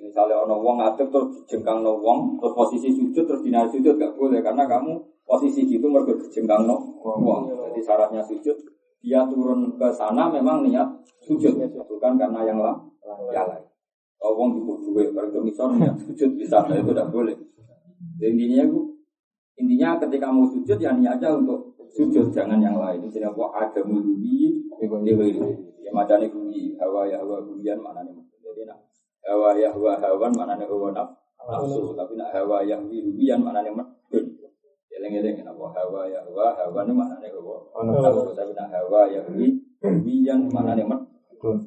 Misalnya 0.00 0.40
ono 0.44 0.60
wong 0.60 0.80
ngadeg 0.80 1.08
terus 1.12 1.44
jengkang 1.44 1.84
no 1.84 2.00
wong, 2.00 2.40
terus 2.40 2.52
posisi 2.56 2.88
sujud 2.92 3.24
terus 3.28 3.44
dina 3.44 3.68
sujud 3.68 3.96
gak 3.96 4.16
boleh 4.16 4.40
karena 4.40 4.64
kamu 4.64 4.96
posisi 5.24 5.68
gitu 5.68 5.88
mergo 5.88 6.16
jengkang 6.32 6.64
no 6.64 6.96
wong. 7.04 7.52
Jadi 7.52 7.80
syaratnya 7.84 8.24
sujud 8.24 8.56
dia 9.04 9.28
turun 9.28 9.76
ke 9.76 9.88
sana 9.92 10.32
memang 10.32 10.64
niat 10.64 10.88
sujud 11.20 11.52
bukan 11.84 12.12
karena 12.16 12.40
yang 12.42 12.58
lain. 12.58 12.80
Ya 13.30 13.44
lain. 13.44 13.64
Kalau 14.16 14.32
wong 14.34 14.56
dibutuhkan, 14.56 15.28
kalau 15.28 15.44
misalnya 15.44 15.92
sujud 15.94 16.40
di 16.40 16.46
sana 16.48 16.72
itu 16.72 16.90
tidak 16.90 17.12
boleh. 17.12 17.36
Intinya 18.16 18.64
itu 18.64 18.95
Intinya 19.56 19.96
ketika 19.96 20.28
mau 20.28 20.44
sujud 20.44 20.76
ya 20.76 20.92
niatnya 20.92 21.32
untuk 21.32 21.72
sujud 21.88 22.28
jangan 22.28 22.60
yang 22.60 22.76
lain. 22.76 23.00
Jadi 23.08 23.24
apa? 23.24 23.44
Ada 23.56 23.80
mulubi 23.88 24.52
ya 25.80 25.90
macam 25.94 26.20
ini 26.20 26.76
hawa 26.76 27.08
ya 27.08 27.24
hawa 27.24 27.40
bulian 27.40 27.80
mana 27.80 28.04
nih 28.04 28.12
jadi 28.44 28.68
nak 28.68 28.78
hawa 29.24 29.56
ya 29.56 29.72
hawa 29.72 29.96
hawan 29.96 30.32
mana 30.36 30.60
nih 30.60 30.68
hawa 30.68 30.92
naf 30.92 31.08
nafsu. 31.40 31.96
Tapi 31.96 32.20
nak 32.20 32.36
hawa 32.36 32.60
ya 32.68 32.76
bulian 32.76 33.40
mana 33.40 33.64
nih 33.64 33.72
medun. 33.72 34.26
Eleng 34.92 35.12
eleng 35.24 35.48
apa? 35.48 35.64
Hawa 35.72 36.00
ya 36.04 36.20
hawa 36.20 36.52
hawan 36.52 36.88
mana 36.92 37.16
nih 37.24 37.32
hawa. 37.32 37.56
nafsu. 37.80 38.36
Tapi 38.36 38.52
nak 38.52 38.68
hawa 38.68 39.08
ya 39.08 39.24
bulian 39.24 40.52
mana 40.52 40.76
nih 40.76 40.84
medun. 40.84 41.64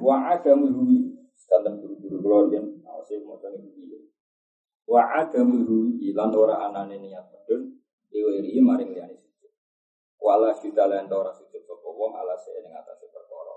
Wa 0.00 0.32
ada 0.32 0.56
mulubi 0.56 1.20
standar 1.36 1.76
guru-guru 1.76 2.16
keluarga 2.22 2.60
awasnya 2.88 3.20
mau 3.28 3.36
tanya 3.42 3.60
wa 4.88 5.02
adamuhu 5.22 5.98
ilan 6.02 6.30
ora 6.34 6.68
anane 6.68 6.98
niat 6.98 7.30
medun 7.30 7.78
diwiri 8.10 8.58
maring 8.58 8.90
liyane 8.92 9.16
sujud. 9.16 9.52
Wala 10.18 10.54
syuda 10.54 10.90
lan 10.90 11.10
ora 11.10 11.32
sujud 11.34 11.62
sapa 11.62 11.88
wong 11.88 12.12
ala 12.14 12.34
se 12.38 12.52
ning 12.62 12.74
atase 12.74 13.06
perkara. 13.10 13.54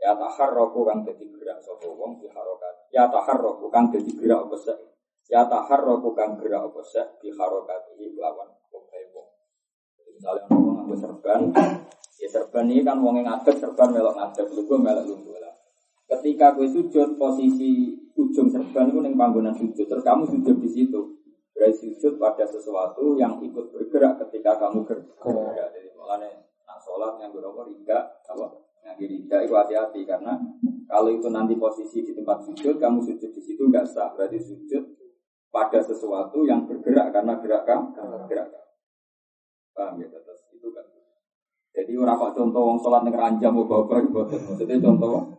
Ya 0.00 0.16
taharraku 0.18 0.80
kang 0.82 1.04
dadi 1.06 1.24
gerak 1.32 1.60
sapa 1.62 1.86
wong 1.88 2.18
di 2.18 2.28
harokat. 2.32 2.74
Ya 2.90 3.06
taharraku 3.08 3.66
kang 3.68 3.92
dadi 3.92 4.12
gerak 4.16 4.48
apa 4.48 4.56
sek 4.58 4.78
ya 5.30 5.46
taharraku 5.46 6.10
kang 6.12 6.36
gerak 6.40 6.68
apa 6.68 6.80
sek 6.82 7.20
di 7.22 7.30
harokat 7.32 7.92
iki 7.96 8.16
lawan 8.18 8.50
obahe 8.72 9.06
wong. 9.12 9.28
Misalnya 10.12 10.44
wong 10.50 10.74
nganggo 10.76 10.96
serban 10.98 11.40
ya 12.20 12.28
serban 12.28 12.70
ini 12.70 12.82
kan 12.86 13.00
wong 13.00 13.22
ngadeg 13.22 13.56
serban 13.58 13.88
melok 13.90 14.14
ngadeg 14.14 14.46
lugu 14.52 14.76
melok 14.78 15.06
lugu 15.08 15.32
ketika 16.12 16.52
gue 16.52 16.68
sujud 16.68 17.16
posisi 17.16 17.91
ujung 18.16 18.48
serban 18.48 18.88
itu 18.92 18.98
neng 19.00 19.14
panggonan 19.16 19.54
sujud. 19.54 19.86
Terus 19.88 20.04
kamu 20.04 20.24
sujud 20.28 20.56
di 20.60 20.68
situ. 20.68 21.00
Berarti 21.52 21.76
sujud 21.84 22.16
pada 22.16 22.44
sesuatu 22.48 23.14
yang 23.16 23.36
ikut 23.40 23.72
bergerak 23.72 24.20
ketika 24.26 24.56
kamu 24.56 24.84
bergerak. 24.84 25.72
Jadi 25.72 25.92
makanya 25.96 26.30
nak 26.64 26.78
sholat 26.80 27.20
yang 27.20 27.30
berapa 27.32 27.60
riga 27.68 27.98
apa? 28.24 28.46
Yang 28.82 28.96
riga 29.08 29.36
itu 29.44 29.54
hati-hati. 29.54 30.00
Karena 30.08 30.34
kalau 30.88 31.10
itu 31.12 31.28
nanti 31.28 31.54
posisi 31.56 32.04
di 32.04 32.12
tempat 32.16 32.44
sujud 32.44 32.80
kamu 32.80 32.98
sujud 33.04 33.30
di 33.30 33.42
situ 33.42 33.62
nggak 33.68 33.86
sah. 33.86 34.12
Berarti 34.16 34.40
sujud 34.40 34.84
pada 35.52 35.78
sesuatu 35.84 36.48
yang 36.48 36.64
bergerak 36.64 37.12
karena 37.12 37.36
gerak 37.40 37.62
kamu. 37.68 37.86
Gerak. 38.28 38.48
Paham 39.72 40.00
ya? 40.00 40.08
Terus 40.08 40.40
itu 40.52 40.68
kan. 40.72 40.84
Jadi 41.72 41.92
orang 41.96 42.16
kok 42.20 42.32
contoh 42.36 42.62
wong 42.68 42.78
sholat 42.80 43.00
ning 43.04 43.16
ranjam 43.16 43.56
bapak 43.56 44.04
bapak 44.12 44.36
maksudnya 44.44 44.76
contoh 44.76 45.32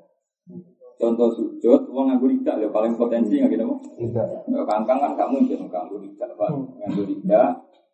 Contoh 0.94 1.30
sujud, 1.34 1.90
uang 1.90 2.06
nganggur 2.10 2.30
tidak, 2.40 2.56
ya 2.64 2.70
paling 2.70 2.94
potensi 2.94 3.42
nggak 3.42 3.52
gitu, 3.52 3.66
tidak. 3.98 4.46
Kangkang 4.70 5.02
kan 5.02 5.12
gak 5.18 5.30
mungkin 5.34 5.66
nganggur 5.68 6.00
tidak, 6.00 6.30
pak, 6.38 6.50
hmm. 6.54 6.64
nganggur 6.80 7.06
tidak. 7.10 7.50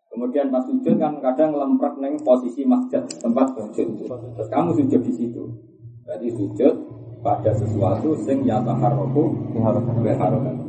Kemudian 0.10 0.50
pas 0.50 0.66
sujud 0.66 0.98
kan 0.98 1.22
kadang 1.22 1.54
lemprak 1.54 1.96
neng 2.02 2.18
posisi 2.26 2.66
masjid 2.66 3.06
tempat 3.22 3.54
sujud. 3.54 4.10
Terus 4.10 4.50
kamu 4.50 4.74
sujud 4.74 5.02
di 5.06 5.14
situ. 5.14 5.44
Berarti 6.02 6.28
sujud 6.34 6.74
pada 7.22 7.54
sesuatu 7.54 8.18
sing 8.18 8.42
ya 8.42 8.58
taharroku 8.66 9.54
berharokan. 9.54 10.66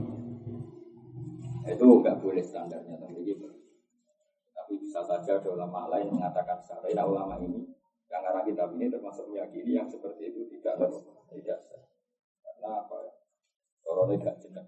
Itu 1.65 1.87
nggak 2.05 2.21
boleh 2.21 2.45
standarnya 2.45 3.01
tapi 3.01 3.25
gitu. 3.25 3.49
Tapi 4.53 4.73
bisa 4.77 5.01
saja 5.09 5.41
ada 5.41 5.49
ulama 5.49 5.89
lain 5.89 6.13
mengatakan 6.13 6.61
secara 6.61 7.09
ulama 7.09 7.41
ini 7.41 7.65
arah 8.31 8.47
kitab 8.47 8.71
ini 8.79 8.87
termasuk 8.87 9.27
meyakini 9.27 9.75
yang 9.75 9.89
seperti 9.91 10.31
itu 10.31 10.47
tidak 10.55 10.79
tidak 11.35 11.59
sah. 12.61 12.69
Karena 12.69 12.85
apa 12.85 12.97
ya? 13.01 13.13
Corona 13.81 14.15
tidak 14.21 14.37
jenak. 14.45 14.67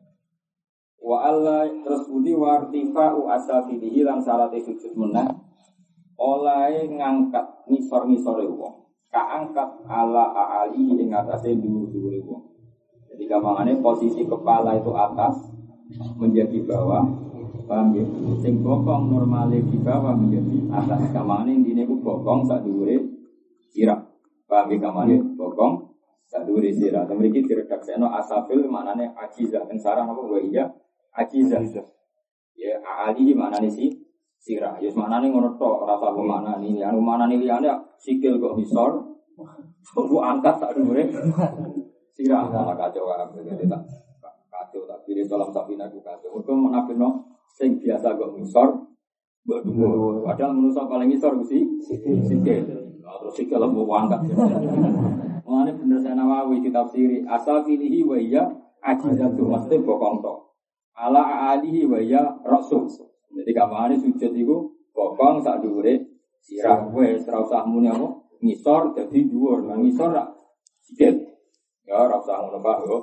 Wa 1.03 1.19
Allah 1.29 1.69
terus 1.83 2.09
budi 2.09 2.33
wa 2.33 2.63
artifa'u 2.63 3.27
asafilihi 3.27 4.07
lan 4.07 4.23
syarat 4.23 4.55
sujud 4.57 4.95
menang 4.97 5.35
oleh 6.17 6.89
ngangkat 6.95 7.67
nisor-nisore 7.67 8.47
wong. 8.47 8.87
Kaangkat 9.13 9.85
ala 9.85 10.33
aali 10.33 10.97
ing 10.97 11.13
atase 11.13 11.53
dhuwur-dhuwure 11.59 12.23
wong. 12.25 12.43
Jadi 13.13 13.29
gampangannya 13.29 13.85
posisi 13.85 14.25
kepala 14.25 14.81
itu 14.81 14.89
atas 14.97 15.53
menjadi 16.17 16.65
bawah, 16.65 17.05
paham 17.69 17.93
ya? 17.93 18.05
Sing 18.41 18.65
bokong 18.65 19.13
normalnya 19.13 19.61
di 19.61 19.77
bawah 19.85 20.17
menjadi 20.17 20.65
atas. 20.73 21.13
Gampangannya 21.13 21.61
ini 21.61 21.85
ku 21.85 22.01
bokong 22.01 22.49
sak 22.49 22.65
dhuwure 22.65 22.97
sirah. 23.69 24.01
Paham 24.49 24.73
ya 24.73 24.77
gampangannya 24.81 25.37
bokong 25.37 25.92
sak 26.33 26.49
dhuwure 26.49 26.73
sirah. 26.73 27.05
Mriki 27.05 27.45
diredaksekno 27.45 28.09
asafil 28.17 28.65
maknane 28.65 29.13
ajizah. 29.13 29.69
Teng 29.69 29.77
sarang 29.77 30.09
apa 30.09 30.25
wa 30.25 30.41
iya 30.41 30.65
Ajizah. 31.13 31.61
Ya, 32.57 32.81
ali 32.81 33.37
mana 33.37 33.61
nih 33.61 33.69
sih? 33.69 33.93
Sirah. 34.41 34.81
Ya 34.81 34.89
mana 34.97 35.21
nih 35.21 35.29
ngono 35.29 35.61
tok, 35.61 35.85
rasa 35.85 36.09
mana 36.17 36.57
nih. 36.57 36.81
Yang 36.81 37.05
mana 37.05 37.29
nih 37.29 37.37
liane 37.45 37.69
sikil 38.01 38.41
kok 38.41 38.57
misor. 38.57 39.13
Tunggu 39.93 40.25
angkat 40.25 40.57
tak 40.57 40.73
dulu 40.73 40.97
Sirah 42.17 42.49
malah 42.49 42.77
kacau 42.81 43.05
kan. 43.13 43.29
Jadi 43.37 43.69
tak 43.69 43.83
kacau 44.49 44.89
tak 44.89 44.99
pilih 45.05 45.29
dalam 45.29 45.53
sapina 45.53 45.85
aku 45.85 46.01
kacau. 46.01 46.33
Mereka 46.41 46.53
menafin 46.57 46.97
no, 46.97 47.29
sing 47.53 47.77
biasa 47.77 48.17
kok 48.17 48.33
misor. 48.33 48.89
Berdua. 49.45 50.23
Padahal 50.23 50.55
menurut 50.55 50.81
paling 50.87 51.13
misor 51.13 51.37
mesti 51.37 51.61
sikil. 52.25 52.63
Terus 53.03 53.35
sikil 53.37 53.61
mau 53.69 53.85
angkat. 54.01 54.23
Mengenai 55.53 55.77
bener 55.77 56.01
saya 56.01 56.17
nawawi 56.17 56.65
asal 57.29 57.61
filihi 57.61 58.01
wa 58.09 58.17
iya 58.17 58.49
ajizatu 58.81 59.45
maksudnya 59.45 59.85
bokong 59.85 60.25
tok 60.25 60.57
ala 60.97 61.53
alihi 61.53 61.85
wa 61.85 62.01
ya 62.01 62.25
rasul. 62.41 62.89
Jadi 63.37 63.53
kamane 63.53 64.01
sujud 64.01 64.33
iku 64.33 64.73
bokong 64.97 65.45
sak 65.45 65.61
dhuwure 65.61 66.09
sirah 66.41 66.89
wis 66.97 67.29
ora 67.29 67.45
usah 67.45 67.69
muni 67.69 67.93
apa 67.93 68.09
ngisor 68.41 68.97
dadi 68.97 69.29
dhuwur. 69.29 69.69
Nah 69.69 69.77
ngisor 69.77 70.09
rak 70.17 70.33
sikit. 70.89 71.21
Ya 71.85 72.01
ora 72.01 72.17
usah 72.17 72.49
ngono 72.49 72.73
yo. 72.89 72.99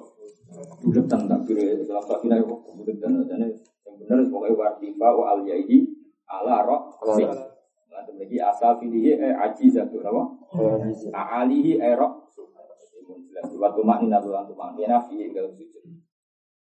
Buletan 0.81 1.29
tak 1.29 1.45
kira 1.45 1.77
dalam 1.85 2.01
sakina 2.01 2.41
yo 2.41 2.65
buletan 2.65 3.29
jane 3.29 3.53
yang 3.85 3.93
bener 4.01 4.25
pokoke 4.25 4.57
wartifa 4.57 5.07
wa 5.13 5.37
al 5.37 5.45
yaihi 5.45 5.85
ala 6.25 6.65
rasul. 6.65 7.29
Lagi 8.17 8.37
asal 8.41 8.79
filihi 8.81 9.19
eh 9.19 9.33
ajizatu 9.35 10.01
napa? 10.01 10.23
Alihi 11.13 11.77
eh 11.77 11.93
rasul. 11.93 12.49
Waktu 13.39 13.81
maknina 13.83 14.19
tulan 14.19 14.47
tumaknina 14.47 14.99
fi 15.07 15.31
dalam 15.31 15.51
sujud. 15.55 15.83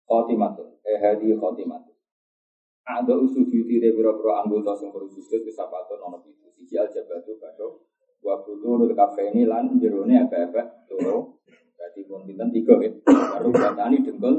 Khotimatun 0.05 0.77
eh 0.85 0.97
hadi 1.01 1.33
khotimatun. 1.33 1.95
Ada 2.87 3.19
usujudi 3.19 3.83
de 3.83 3.91
biro-biro 3.91 4.31
anggota 4.31 4.71
sing 4.71 4.95
perlu 4.95 5.11
sujud 5.11 5.43
kesapatun 5.43 5.99
ono 5.99 6.23
pitu 6.23 6.47
siji 6.55 6.79
al 6.79 6.87
jabatu 6.87 7.35
kado 7.35 7.83
wa 8.23 8.39
butu 8.39 8.87
kafe 8.95 9.35
ini 9.35 9.43
lan 9.43 9.75
jerone 9.75 10.15
apa-apa 10.23 10.87
loro. 10.95 11.43
Berarti 11.75 12.07
pun 12.07 12.23
pinten? 12.23 12.47
Tiga 12.49 12.79
ya. 12.79 12.91
Baru 13.03 13.51
batani 13.51 14.01
dengkul 14.07 14.35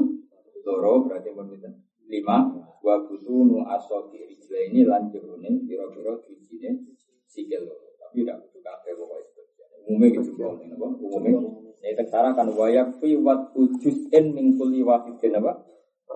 loro 0.65 1.05
berarti 1.05 1.29
pun 1.29 1.45
pinten? 1.53 1.85
Lima 2.09 2.49
wa 2.81 2.95
butu 3.05 3.45
nu 3.45 3.61
asofi 3.69 4.17
rijla 4.25 4.59
ini 4.73 4.81
lan 4.81 5.13
jerone 5.13 5.69
biro-biro 5.69 6.25
dijine 6.25 6.97
sikil 7.29 7.69
tapi 8.01 8.25
tidak 8.25 8.41
butuh 8.41 8.61
kafe 8.65 8.89
pokoknya 8.97 9.39
umumnya 9.89 10.07
gitu 10.21 10.31
umumnya. 10.37 11.39
Ini 11.79 11.95
teksara 11.95 12.35
kan 12.35 12.51
wayak 12.53 12.99
fi 12.99 13.15
wat 13.15 13.55
ujus 13.55 14.11
in 14.11 14.35
min 14.35 14.59
kulli 14.59 14.83
wahidin 14.83 15.39
apa? 15.39 15.63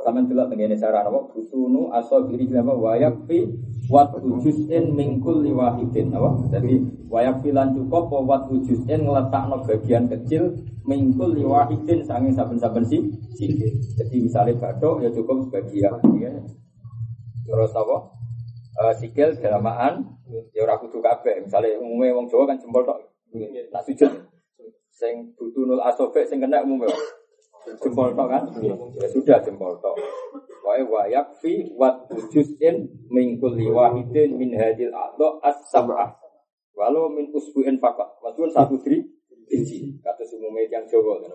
Sama 0.04 0.20
delok 0.28 0.52
tengene 0.52 0.76
cara 0.76 1.08
apa? 1.08 1.32
Busunu 1.32 1.88
asal 1.96 2.28
diri 2.28 2.52
apa? 2.52 2.76
Wayak 2.76 3.24
fi 3.26 3.48
wat 3.88 4.12
ujus 4.20 4.68
in 4.68 4.92
min 4.92 5.24
kulli 5.24 5.56
wahidin 5.56 6.12
apa? 6.12 6.52
Jadi 6.52 7.08
wayak 7.08 7.40
fi 7.42 7.56
lan 7.56 7.72
cukup 7.74 8.12
wat 8.28 8.52
ujus 8.52 8.84
in 8.92 9.08
ngletakno 9.08 9.64
bagian 9.64 10.12
kecil 10.12 10.52
min 10.84 11.16
kulli 11.16 11.48
wahidin 11.48 12.04
sange 12.04 12.36
saben-saben 12.36 12.84
si 12.84 13.00
Jadi 13.96 14.18
misalnya 14.20 14.60
batok 14.60 15.08
ya 15.08 15.10
cukup 15.16 15.48
sebagian. 15.48 15.96
Ya. 16.20 16.32
Terus 17.48 17.72
apa? 17.72 18.23
Uh, 18.74 18.90
sikil 18.90 19.38
dalamaan 19.38 20.02
ya 20.50 20.66
ora 20.66 20.82
kudu 20.82 20.98
kabeh. 20.98 21.46
Misale 21.46 21.78
umumnya 21.78 22.18
wong 22.18 22.26
Jawa 22.26 22.50
kan 22.50 22.58
jempol 22.58 22.82
tok. 22.82 23.06
Nah 23.70 23.82
sujud 23.86 24.10
Sing 24.94 25.34
butunul 25.38 25.78
asobe 25.82 26.26
sing 26.26 26.42
kena 26.42 26.66
umum 26.66 26.90
ya. 26.90 26.94
Jempol 27.78 28.18
tok 28.18 28.28
kan? 28.34 28.44
Ya 28.98 29.06
sudah 29.10 29.38
jempol 29.46 29.78
tok. 29.78 29.94
Wae 30.66 30.82
wa 30.90 31.06
yakfi 31.06 31.78
wat 31.78 32.10
juz'in 32.34 32.90
min 33.14 33.38
kulli 33.38 33.70
wahidin 33.70 34.42
min 34.42 34.58
hadil 34.58 34.90
a'dha 34.90 35.38
as-sab'ah. 35.46 36.18
Walau 36.74 37.14
min 37.14 37.30
usbu'in 37.30 37.78
faqat. 37.78 38.10
Maksudnya 38.26 38.58
satu 38.58 38.82
dri 38.82 39.06
biji. 39.46 40.02
Kata 40.02 40.26
umumnya 40.34 40.66
yang 40.82 40.90
Jawa 40.90 41.22
kan? 41.22 41.30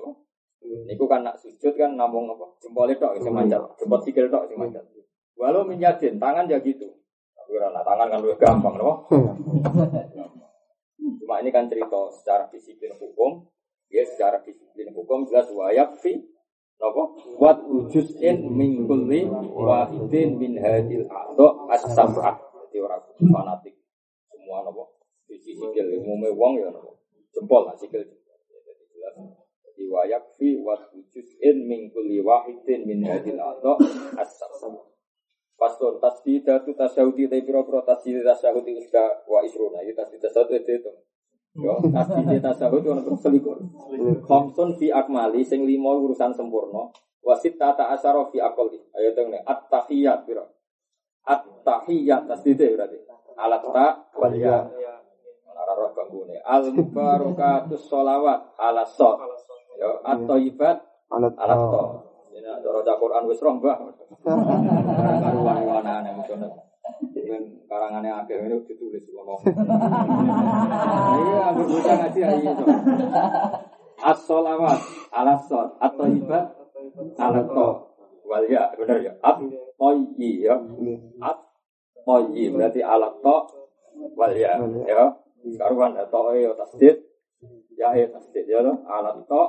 Niku 0.59 1.07
kan 1.07 1.22
nak 1.22 1.38
sujud 1.38 1.70
kan 1.79 1.94
namung 1.94 2.27
apa? 2.35 2.51
Jempol 2.59 2.90
tok 2.98 3.14
sing 3.22 3.31
manjat, 3.31 3.62
jempol 3.79 4.03
sikil 4.03 4.27
tok 4.27 4.51
sing 4.51 4.59
manjat. 4.59 4.83
Walau 5.38 5.62
min 5.62 5.79
yadin, 5.79 6.18
tangan 6.18 6.51
ya 6.51 6.59
gitu. 6.59 6.98
Tapi 7.49 7.57
nah, 7.65 7.81
tangan 7.81 8.13
kan 8.13 8.21
lebih 8.21 8.37
gampang, 8.37 8.77
no? 8.77 9.09
Cuma 11.01 11.41
ini 11.41 11.49
kan 11.49 11.65
cerita 11.65 12.13
secara 12.13 12.45
disiplin 12.53 12.93
hukum, 13.01 13.49
ya 13.89 14.05
secara 14.05 14.45
disiplin 14.45 14.93
hukum 14.93 15.25
jelas 15.25 15.49
wayak 15.57 15.97
fi 15.97 16.21
Napa? 16.79 17.03
Wat 17.43 17.59
ujuzin 17.67 18.55
min 18.55 18.87
kulli 18.87 19.27
wahidin 19.51 20.39
min 20.39 20.55
hadil 20.63 21.11
a'dha 21.11 21.49
as-sab'ah. 21.75 22.39
Jadi 22.71 22.79
orang 22.79 23.03
fanatik 23.19 23.75
semua 24.31 24.63
napa? 24.63 24.87
Sisi 25.27 25.59
sikil 25.59 25.99
umume 25.99 26.31
wong 26.31 26.63
ya 26.63 26.71
napa? 26.71 26.95
Jempol 27.35 27.67
lah 27.67 27.75
sikil. 27.75 28.07
Jadi 28.07 28.85
jelas. 28.95 29.15
Jadi 29.67 29.83
wayak 29.91 30.23
fi 30.39 30.55
wat 30.63 30.95
ujuzin 30.95 31.67
min 31.67 31.91
kulli 31.91 32.23
wahidin 32.23 32.87
min 32.87 33.03
hadil 33.03 33.43
a'dha 33.43 33.75
as-sab'ah. 34.23 34.87
Pastor 35.59 35.99
tasdidatu 35.99 36.71
tasyahudi 36.79 37.27
tapi 37.27 37.42
pira-pira 37.42 37.83
tasdid 37.83 38.23
tasyahudi 38.23 38.79
sudah 38.79 39.27
wa 39.27 39.42
isruna. 39.42 39.83
Itu 39.83 39.99
tasdid 39.99 40.23
tasyahudi 40.23 40.62
itu. 40.62 40.92
Yo, 41.59 41.75
tasdid 41.90 42.38
tasawuf 42.38 42.79
itu 42.79 42.90
untuk 42.94 43.18
selikur. 43.18 43.59
Khamsun 44.23 44.79
fi 44.79 44.94
akmali 44.94 45.42
sing 45.42 45.66
lima 45.66 45.90
urusan 45.90 46.31
sempurna. 46.31 46.87
Wasit 47.18 47.59
tata 47.59 47.90
asyara 47.90 48.31
fi 48.31 48.38
akali. 48.38 48.79
Ayo 48.94 49.11
tengene 49.18 49.42
at-tahiyat 49.42 50.23
pira. 50.23 50.47
At-tahiyat 51.27 52.31
tasdid 52.31 52.62
berarti. 52.62 53.03
Alat 53.35 53.62
ta 53.75 54.07
wal 54.14 54.35
ya. 54.38 54.71
Ora 55.51 55.73
roh 55.75 55.90
banggune. 55.99 56.38
Al 56.47 56.71
mubarakatus 56.71 57.90
sholawat 57.90 58.55
ala 58.55 58.87
sot. 58.87 59.18
Yo, 59.83 59.99
at-thayyibat 60.07 60.79
alat 61.11 61.35
to. 61.59 62.08
Ini 62.38 62.46
ada 62.55 62.94
Quran 63.03 63.27
wis 63.27 63.42
roh, 63.42 63.59
Mbah. 63.59 63.77
Karuan-karuan 64.22 65.83
aneh 65.83 66.14
dengan 67.12 67.42
karangannya 67.68 68.12
agak 68.24 68.48
ini 68.48 68.57
ditulis 68.64 69.05
ngomong. 69.12 69.40
Iya, 71.18 71.40
ambil 71.53 71.66
bocah 71.68 71.94
ngaji 72.01 72.20
aja 72.24 72.51
itu. 72.55 72.64
As-solawat 73.98 74.81
ala 75.11 75.35
sot 75.37 75.77
atau 75.83 76.07
ibad 76.07 76.46
ala 77.18 77.42
to 77.44 77.68
wal 78.24 78.44
ya 78.46 78.72
benar 78.79 78.98
ya. 79.03 79.12
At 79.20 79.42
toyi 79.77 80.46
ya. 80.46 80.57
At 81.20 81.38
toyi 82.07 82.48
berarti 82.55 82.81
ala 82.81 83.11
to 83.20 83.37
wal 84.14 84.33
ya 84.33 84.57
ya. 84.87 85.12
Karuan 85.59 85.98
to 85.98 86.20
ya 86.38 86.51
tasdid. 86.57 86.96
Ya 87.74 87.92
ya 87.94 88.07
tasdid 88.09 88.46
ya 88.48 88.62
lo 88.64 88.87
ala 88.87 89.12
to 89.27 89.42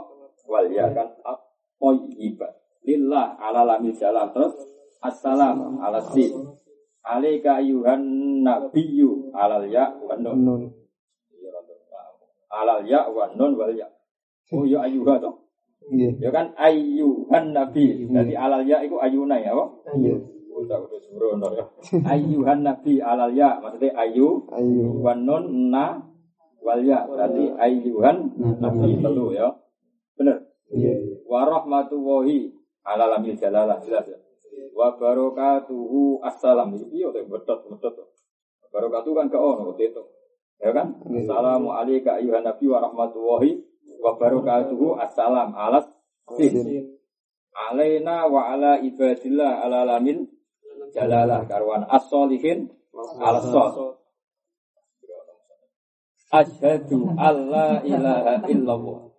wal 0.50 0.68
ya 0.68 0.90
kan. 0.92 1.08
At 1.24 1.40
toyi 1.80 2.36
lillah 2.84 3.38
ala 3.38 3.66
lamil 3.66 3.96
jalan 3.96 4.30
terus 4.32 4.56
assalam 5.00 5.80
ala 5.80 6.00
si 6.00 6.32
Alaika 7.10 7.58
ayuhan 7.58 8.02
nabiyyu 8.46 9.34
alal 9.34 9.66
ya 9.66 9.90
wa 9.98 10.14
nun. 10.20 10.70
Alal 12.54 12.86
ya 12.86 13.08
wa 13.10 13.32
nun 13.34 13.56
wal 13.56 13.74
ya. 13.74 13.88
Oh 14.54 14.68
ya 14.68 14.86
ayuha 14.86 15.18
toh. 15.18 15.48
Iya. 15.90 16.10
Ya 16.22 16.30
kan 16.30 16.54
ayuhan 16.54 17.56
nabi. 17.56 18.06
Jadi 18.06 18.34
alal 18.38 18.62
ya 18.68 18.86
itu 18.86 19.00
ayuna 19.02 19.42
ya? 19.42 19.58
Iya. 19.96 20.16
Udah 20.54 20.86
udah 20.86 21.52
ya. 21.56 21.66
Ayuhan 22.06 22.62
nabi 22.62 23.02
alal 23.02 23.34
ya 23.34 23.58
maksudnya 23.58 23.96
ayu 23.98 24.46
ayu 24.54 25.02
wa 25.02 25.16
nun 25.18 25.74
na 25.74 26.04
wal 26.62 26.84
ya. 26.84 27.10
Berarti 27.10 27.58
ayuhan 27.58 28.38
nabi 28.38 29.02
telu 29.02 29.34
ya. 29.34 29.50
Bener? 30.14 30.46
Iya. 30.70 31.26
Ala 32.88 33.06
lamil 33.18 33.36
jalalah 33.36 33.80
jelas 33.84 34.06
ya. 34.08 34.20
Wa 34.76 34.96
barakatuhu 34.96 36.24
assalam. 36.24 36.76
Iya 36.76 37.12
teh 37.12 37.24
betot 37.28 37.66
betot. 37.68 37.96
Barakatuh 38.70 39.12
kan 39.18 39.28
ke 39.28 39.38
ono 39.38 39.74
itu. 39.76 40.04
Ya 40.60 40.72
kan? 40.76 41.00
Assalamu 41.08 41.72
alayka 41.72 42.20
ayuhan 42.20 42.44
nabi 42.44 42.68
wa 42.68 42.84
rahmatullahi 42.84 43.64
wa 44.00 44.16
barakatuhu 44.20 45.00
assalam 45.00 45.56
alas 45.56 45.88
alaina 47.56 48.28
wa 48.30 48.54
ala 48.54 48.80
ibadillah 48.80 49.66
ala 49.66 49.84
lamin 49.84 50.28
jalalah 50.96 51.44
karwan 51.50 51.84
as-solihin 51.90 52.72
ala 53.20 53.40
sol 53.44 53.98
Asyhadu 56.30 57.18
alla 57.18 57.82
ilaha 57.82 58.46
illallah. 58.46 59.10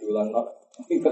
Diulang 0.00 0.32
no. 0.32 0.48
Beo. 0.74 1.06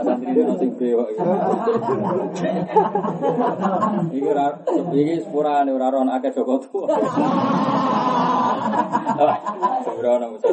Santri 0.00 0.32
itu 0.32 0.54
sing 0.56 0.70
beo. 0.80 1.04
Iki 4.08 4.28
ora 4.32 4.46
iki 4.96 5.20
sepurane 5.20 5.70
ora 5.76 5.92
ora 5.92 6.16
akeh 6.16 6.32
Joko 6.32 6.56
tuwa. 6.64 6.88
Sembrono 9.84 10.32
mesti. 10.32 10.48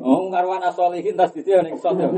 Oh, 0.00 0.32
karwan 0.32 0.64
asolihin 0.64 1.12
tas 1.12 1.36
di 1.36 1.44
ning 1.44 1.76
sot 1.76 2.00
yo. 2.00 2.08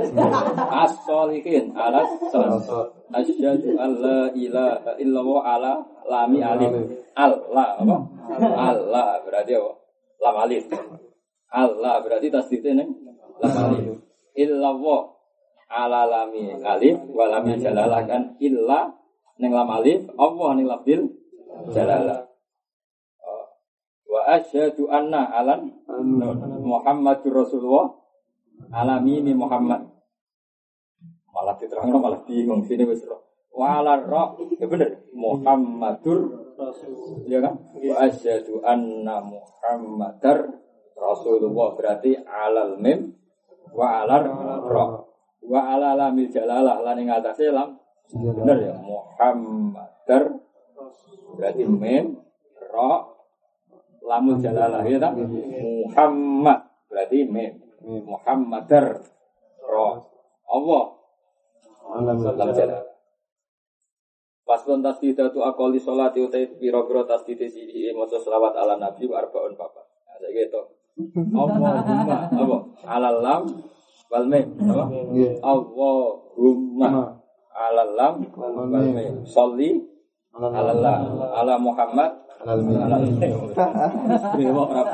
Asolihin 0.70 1.74
alas 1.74 2.14
sot. 2.30 3.01
Asyhadu 3.12 3.76
alla 3.76 4.32
ilaha 4.32 4.96
illallah 4.96 5.40
ala 5.44 5.72
lami 6.08 6.40
alif. 6.40 6.72
Allah 7.12 7.76
apa? 7.76 7.96
Allah 8.40 9.20
berarti 9.20 9.52
apa? 9.52 9.72
Lam 10.24 10.36
alif. 10.48 10.64
Allah 11.52 12.00
berarti 12.00 12.32
tasdidnya 12.32 12.80
ning 12.80 12.88
lam 13.44 13.52
alif. 13.52 14.00
Illallah 14.32 15.00
ala 15.68 16.00
lami 16.08 16.56
alif 16.56 16.96
wa 17.12 17.28
lami 17.28 17.60
jalalah 17.60 18.00
kan 18.08 18.32
illa 18.40 18.96
ning 19.36 19.52
lam 19.52 19.68
alif 19.68 20.08
Allah 20.16 20.48
ning 20.56 20.64
lafdil 20.64 21.12
jalalah. 21.68 22.32
Wa 24.08 24.20
asyhadu 24.40 24.88
anna 24.88 25.28
alan 25.36 25.68
Muhammadur 26.64 27.44
Rasulullah 27.44 27.92
alamini 28.72 29.36
Muhammad. 29.36 29.91
Malah 31.42 31.58
diterangno 31.58 31.98
malah 31.98 32.22
bingung. 32.22 32.62
Sini 32.62 32.86
wis 32.86 33.02
Wa 33.50 33.82
ala 33.82 33.98
ra 33.98 34.30
ya 34.62 34.66
bener. 34.70 35.10
Muhammadur 35.10 36.38
Ya 37.26 37.42
kan? 37.42 37.58
Wa 37.74 37.94
asyhadu 38.06 38.62
anna 38.62 39.18
Muhammadar 39.26 40.46
Rasulullah. 40.94 41.74
Berarti 41.74 42.14
alal 42.22 42.78
mim 42.78 43.10
wa 43.74 44.06
alar 44.06 44.22
ra. 44.70 44.86
Wa 45.42 45.60
ala 45.74 45.98
lamil 45.98 46.30
jalalah. 46.30 46.78
Lan 46.78 47.02
ing 47.02 47.10
atase 47.10 47.50
lam. 47.50 47.74
Bener 48.14 48.58
ya? 48.62 48.74
Muhammadar 48.78 50.38
berarti 51.34 51.66
mim 51.66 52.22
ra 52.70 53.02
lamul 54.06 54.38
jalalah. 54.38 54.86
Ya 54.86 55.02
tak? 55.02 55.18
Muhammad. 55.18 56.70
Berarti 56.86 57.26
mim. 57.26 57.58
Muhammadar 57.82 59.02
ra. 59.66 59.90
Allah 60.46 61.01
lam 62.00 62.16
jalalah. 62.24 62.88
Pas 64.42 64.58
pun 64.66 64.82
tasdidatu 64.82 65.38
akoli 65.46 65.78
sholat 65.78 66.18
utai 66.18 66.50
piro-piro 66.58 67.06
tasdid 67.06 67.38
si 67.46 67.88
maca 67.94 68.18
selawat 68.18 68.58
ala 68.58 68.74
nabi 68.76 69.06
wa 69.06 69.22
arbaun 69.22 69.54
papa. 69.54 69.80
Nah, 69.80 70.18
saya 70.18 70.34
gitu. 70.34 70.60
Allahumma 71.32 72.26
apa? 72.26 72.58
Ala 72.84 73.10
lam 73.22 73.48
wal 74.10 74.26
mim 74.28 74.46
apa? 74.60 74.84
Allahumma 75.40 77.16
ala 77.54 77.84
lam 77.86 78.14
wal 78.34 78.52
mim. 78.66 79.24
Sholli 79.24 79.78
ala 80.34 81.54
Muhammad 81.56 82.10
ala 82.42 82.98
mim. 82.98 83.16
Dewa 84.36 84.62
ora. 84.68 84.84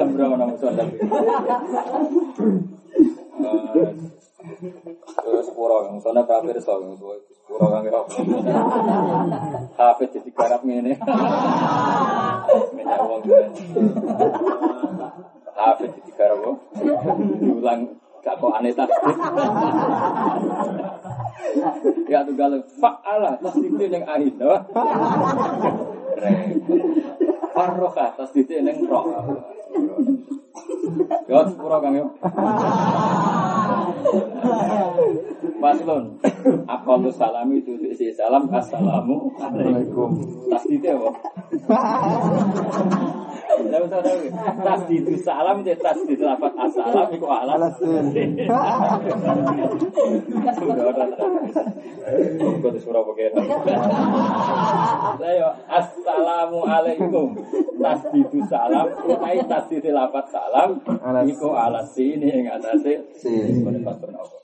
Sembrono 0.00 0.34
nang. 0.40 0.56
Terus 5.22 5.44
sepuro 5.46 5.86
sana 6.02 6.22
kafir 6.26 6.58
so 6.58 6.82
yang 6.82 6.98
sepuro 6.98 7.66
kang 7.70 7.82
kira. 7.86 8.00
Kafir 9.78 10.08
jadi 10.10 10.30
garap 10.34 10.60
ngene. 10.66 10.98
Menyawang 12.74 13.22
kan. 13.22 13.48
Kafir 15.54 15.88
jadi 15.94 16.10
garap 16.18 16.38
kok. 16.42 16.56
Diulang 17.38 17.80
gak 18.22 18.34
kok 18.38 18.54
aneh 18.58 18.72
tasbih. 18.74 19.16
Ya 22.10 22.26
tuh 22.26 22.34
galau 22.34 22.62
fa'ala 22.82 23.38
tasbih 23.38 23.90
yang 23.90 24.04
akhir. 24.06 24.34
Farroka 27.54 28.06
tasbih 28.18 28.46
yang 28.50 28.78
roh. 28.90 29.06
Yo 31.30 31.38
sepuro 31.46 31.78
kang 31.78 31.94
yo. 31.94 32.06
Paslon. 35.62 36.04
Aqallu 36.66 37.10
salami 37.14 37.62
itu 37.62 37.78
isi 37.86 38.10
salam 38.10 38.50
assalamu 38.50 39.30
alaikum. 39.38 40.18
Tasdidnya 40.50 40.98
apa? 40.98 41.10
Tahu 43.72 43.88
tahu 43.88 44.02
tahu. 44.04 44.28
Tasdidu 44.60 45.16
salam 45.24 45.64
jadi 45.64 45.80
tasdid 45.80 46.20
lapat 46.20 46.52
assalam 46.60 47.08
iku 47.08 47.24
ala. 47.32 47.56
Sudah 50.60 50.84
ora. 50.92 51.04
Kok 52.60 52.76
surah 52.84 53.00
pakai. 53.00 53.32
Ayo 55.24 55.48
assalamu 55.72 56.68
alaikum. 56.68 57.32
Tasdidu 57.80 58.44
salam 58.52 58.92
utai 59.08 59.40
tasdid 59.48 59.88
lapat 59.88 60.28
salam 60.28 60.76
iku 61.24 61.56
ala 61.56 61.80
sini 61.88 62.28
ing 62.28 62.52
atase. 62.52 63.08
Pas 63.64 64.41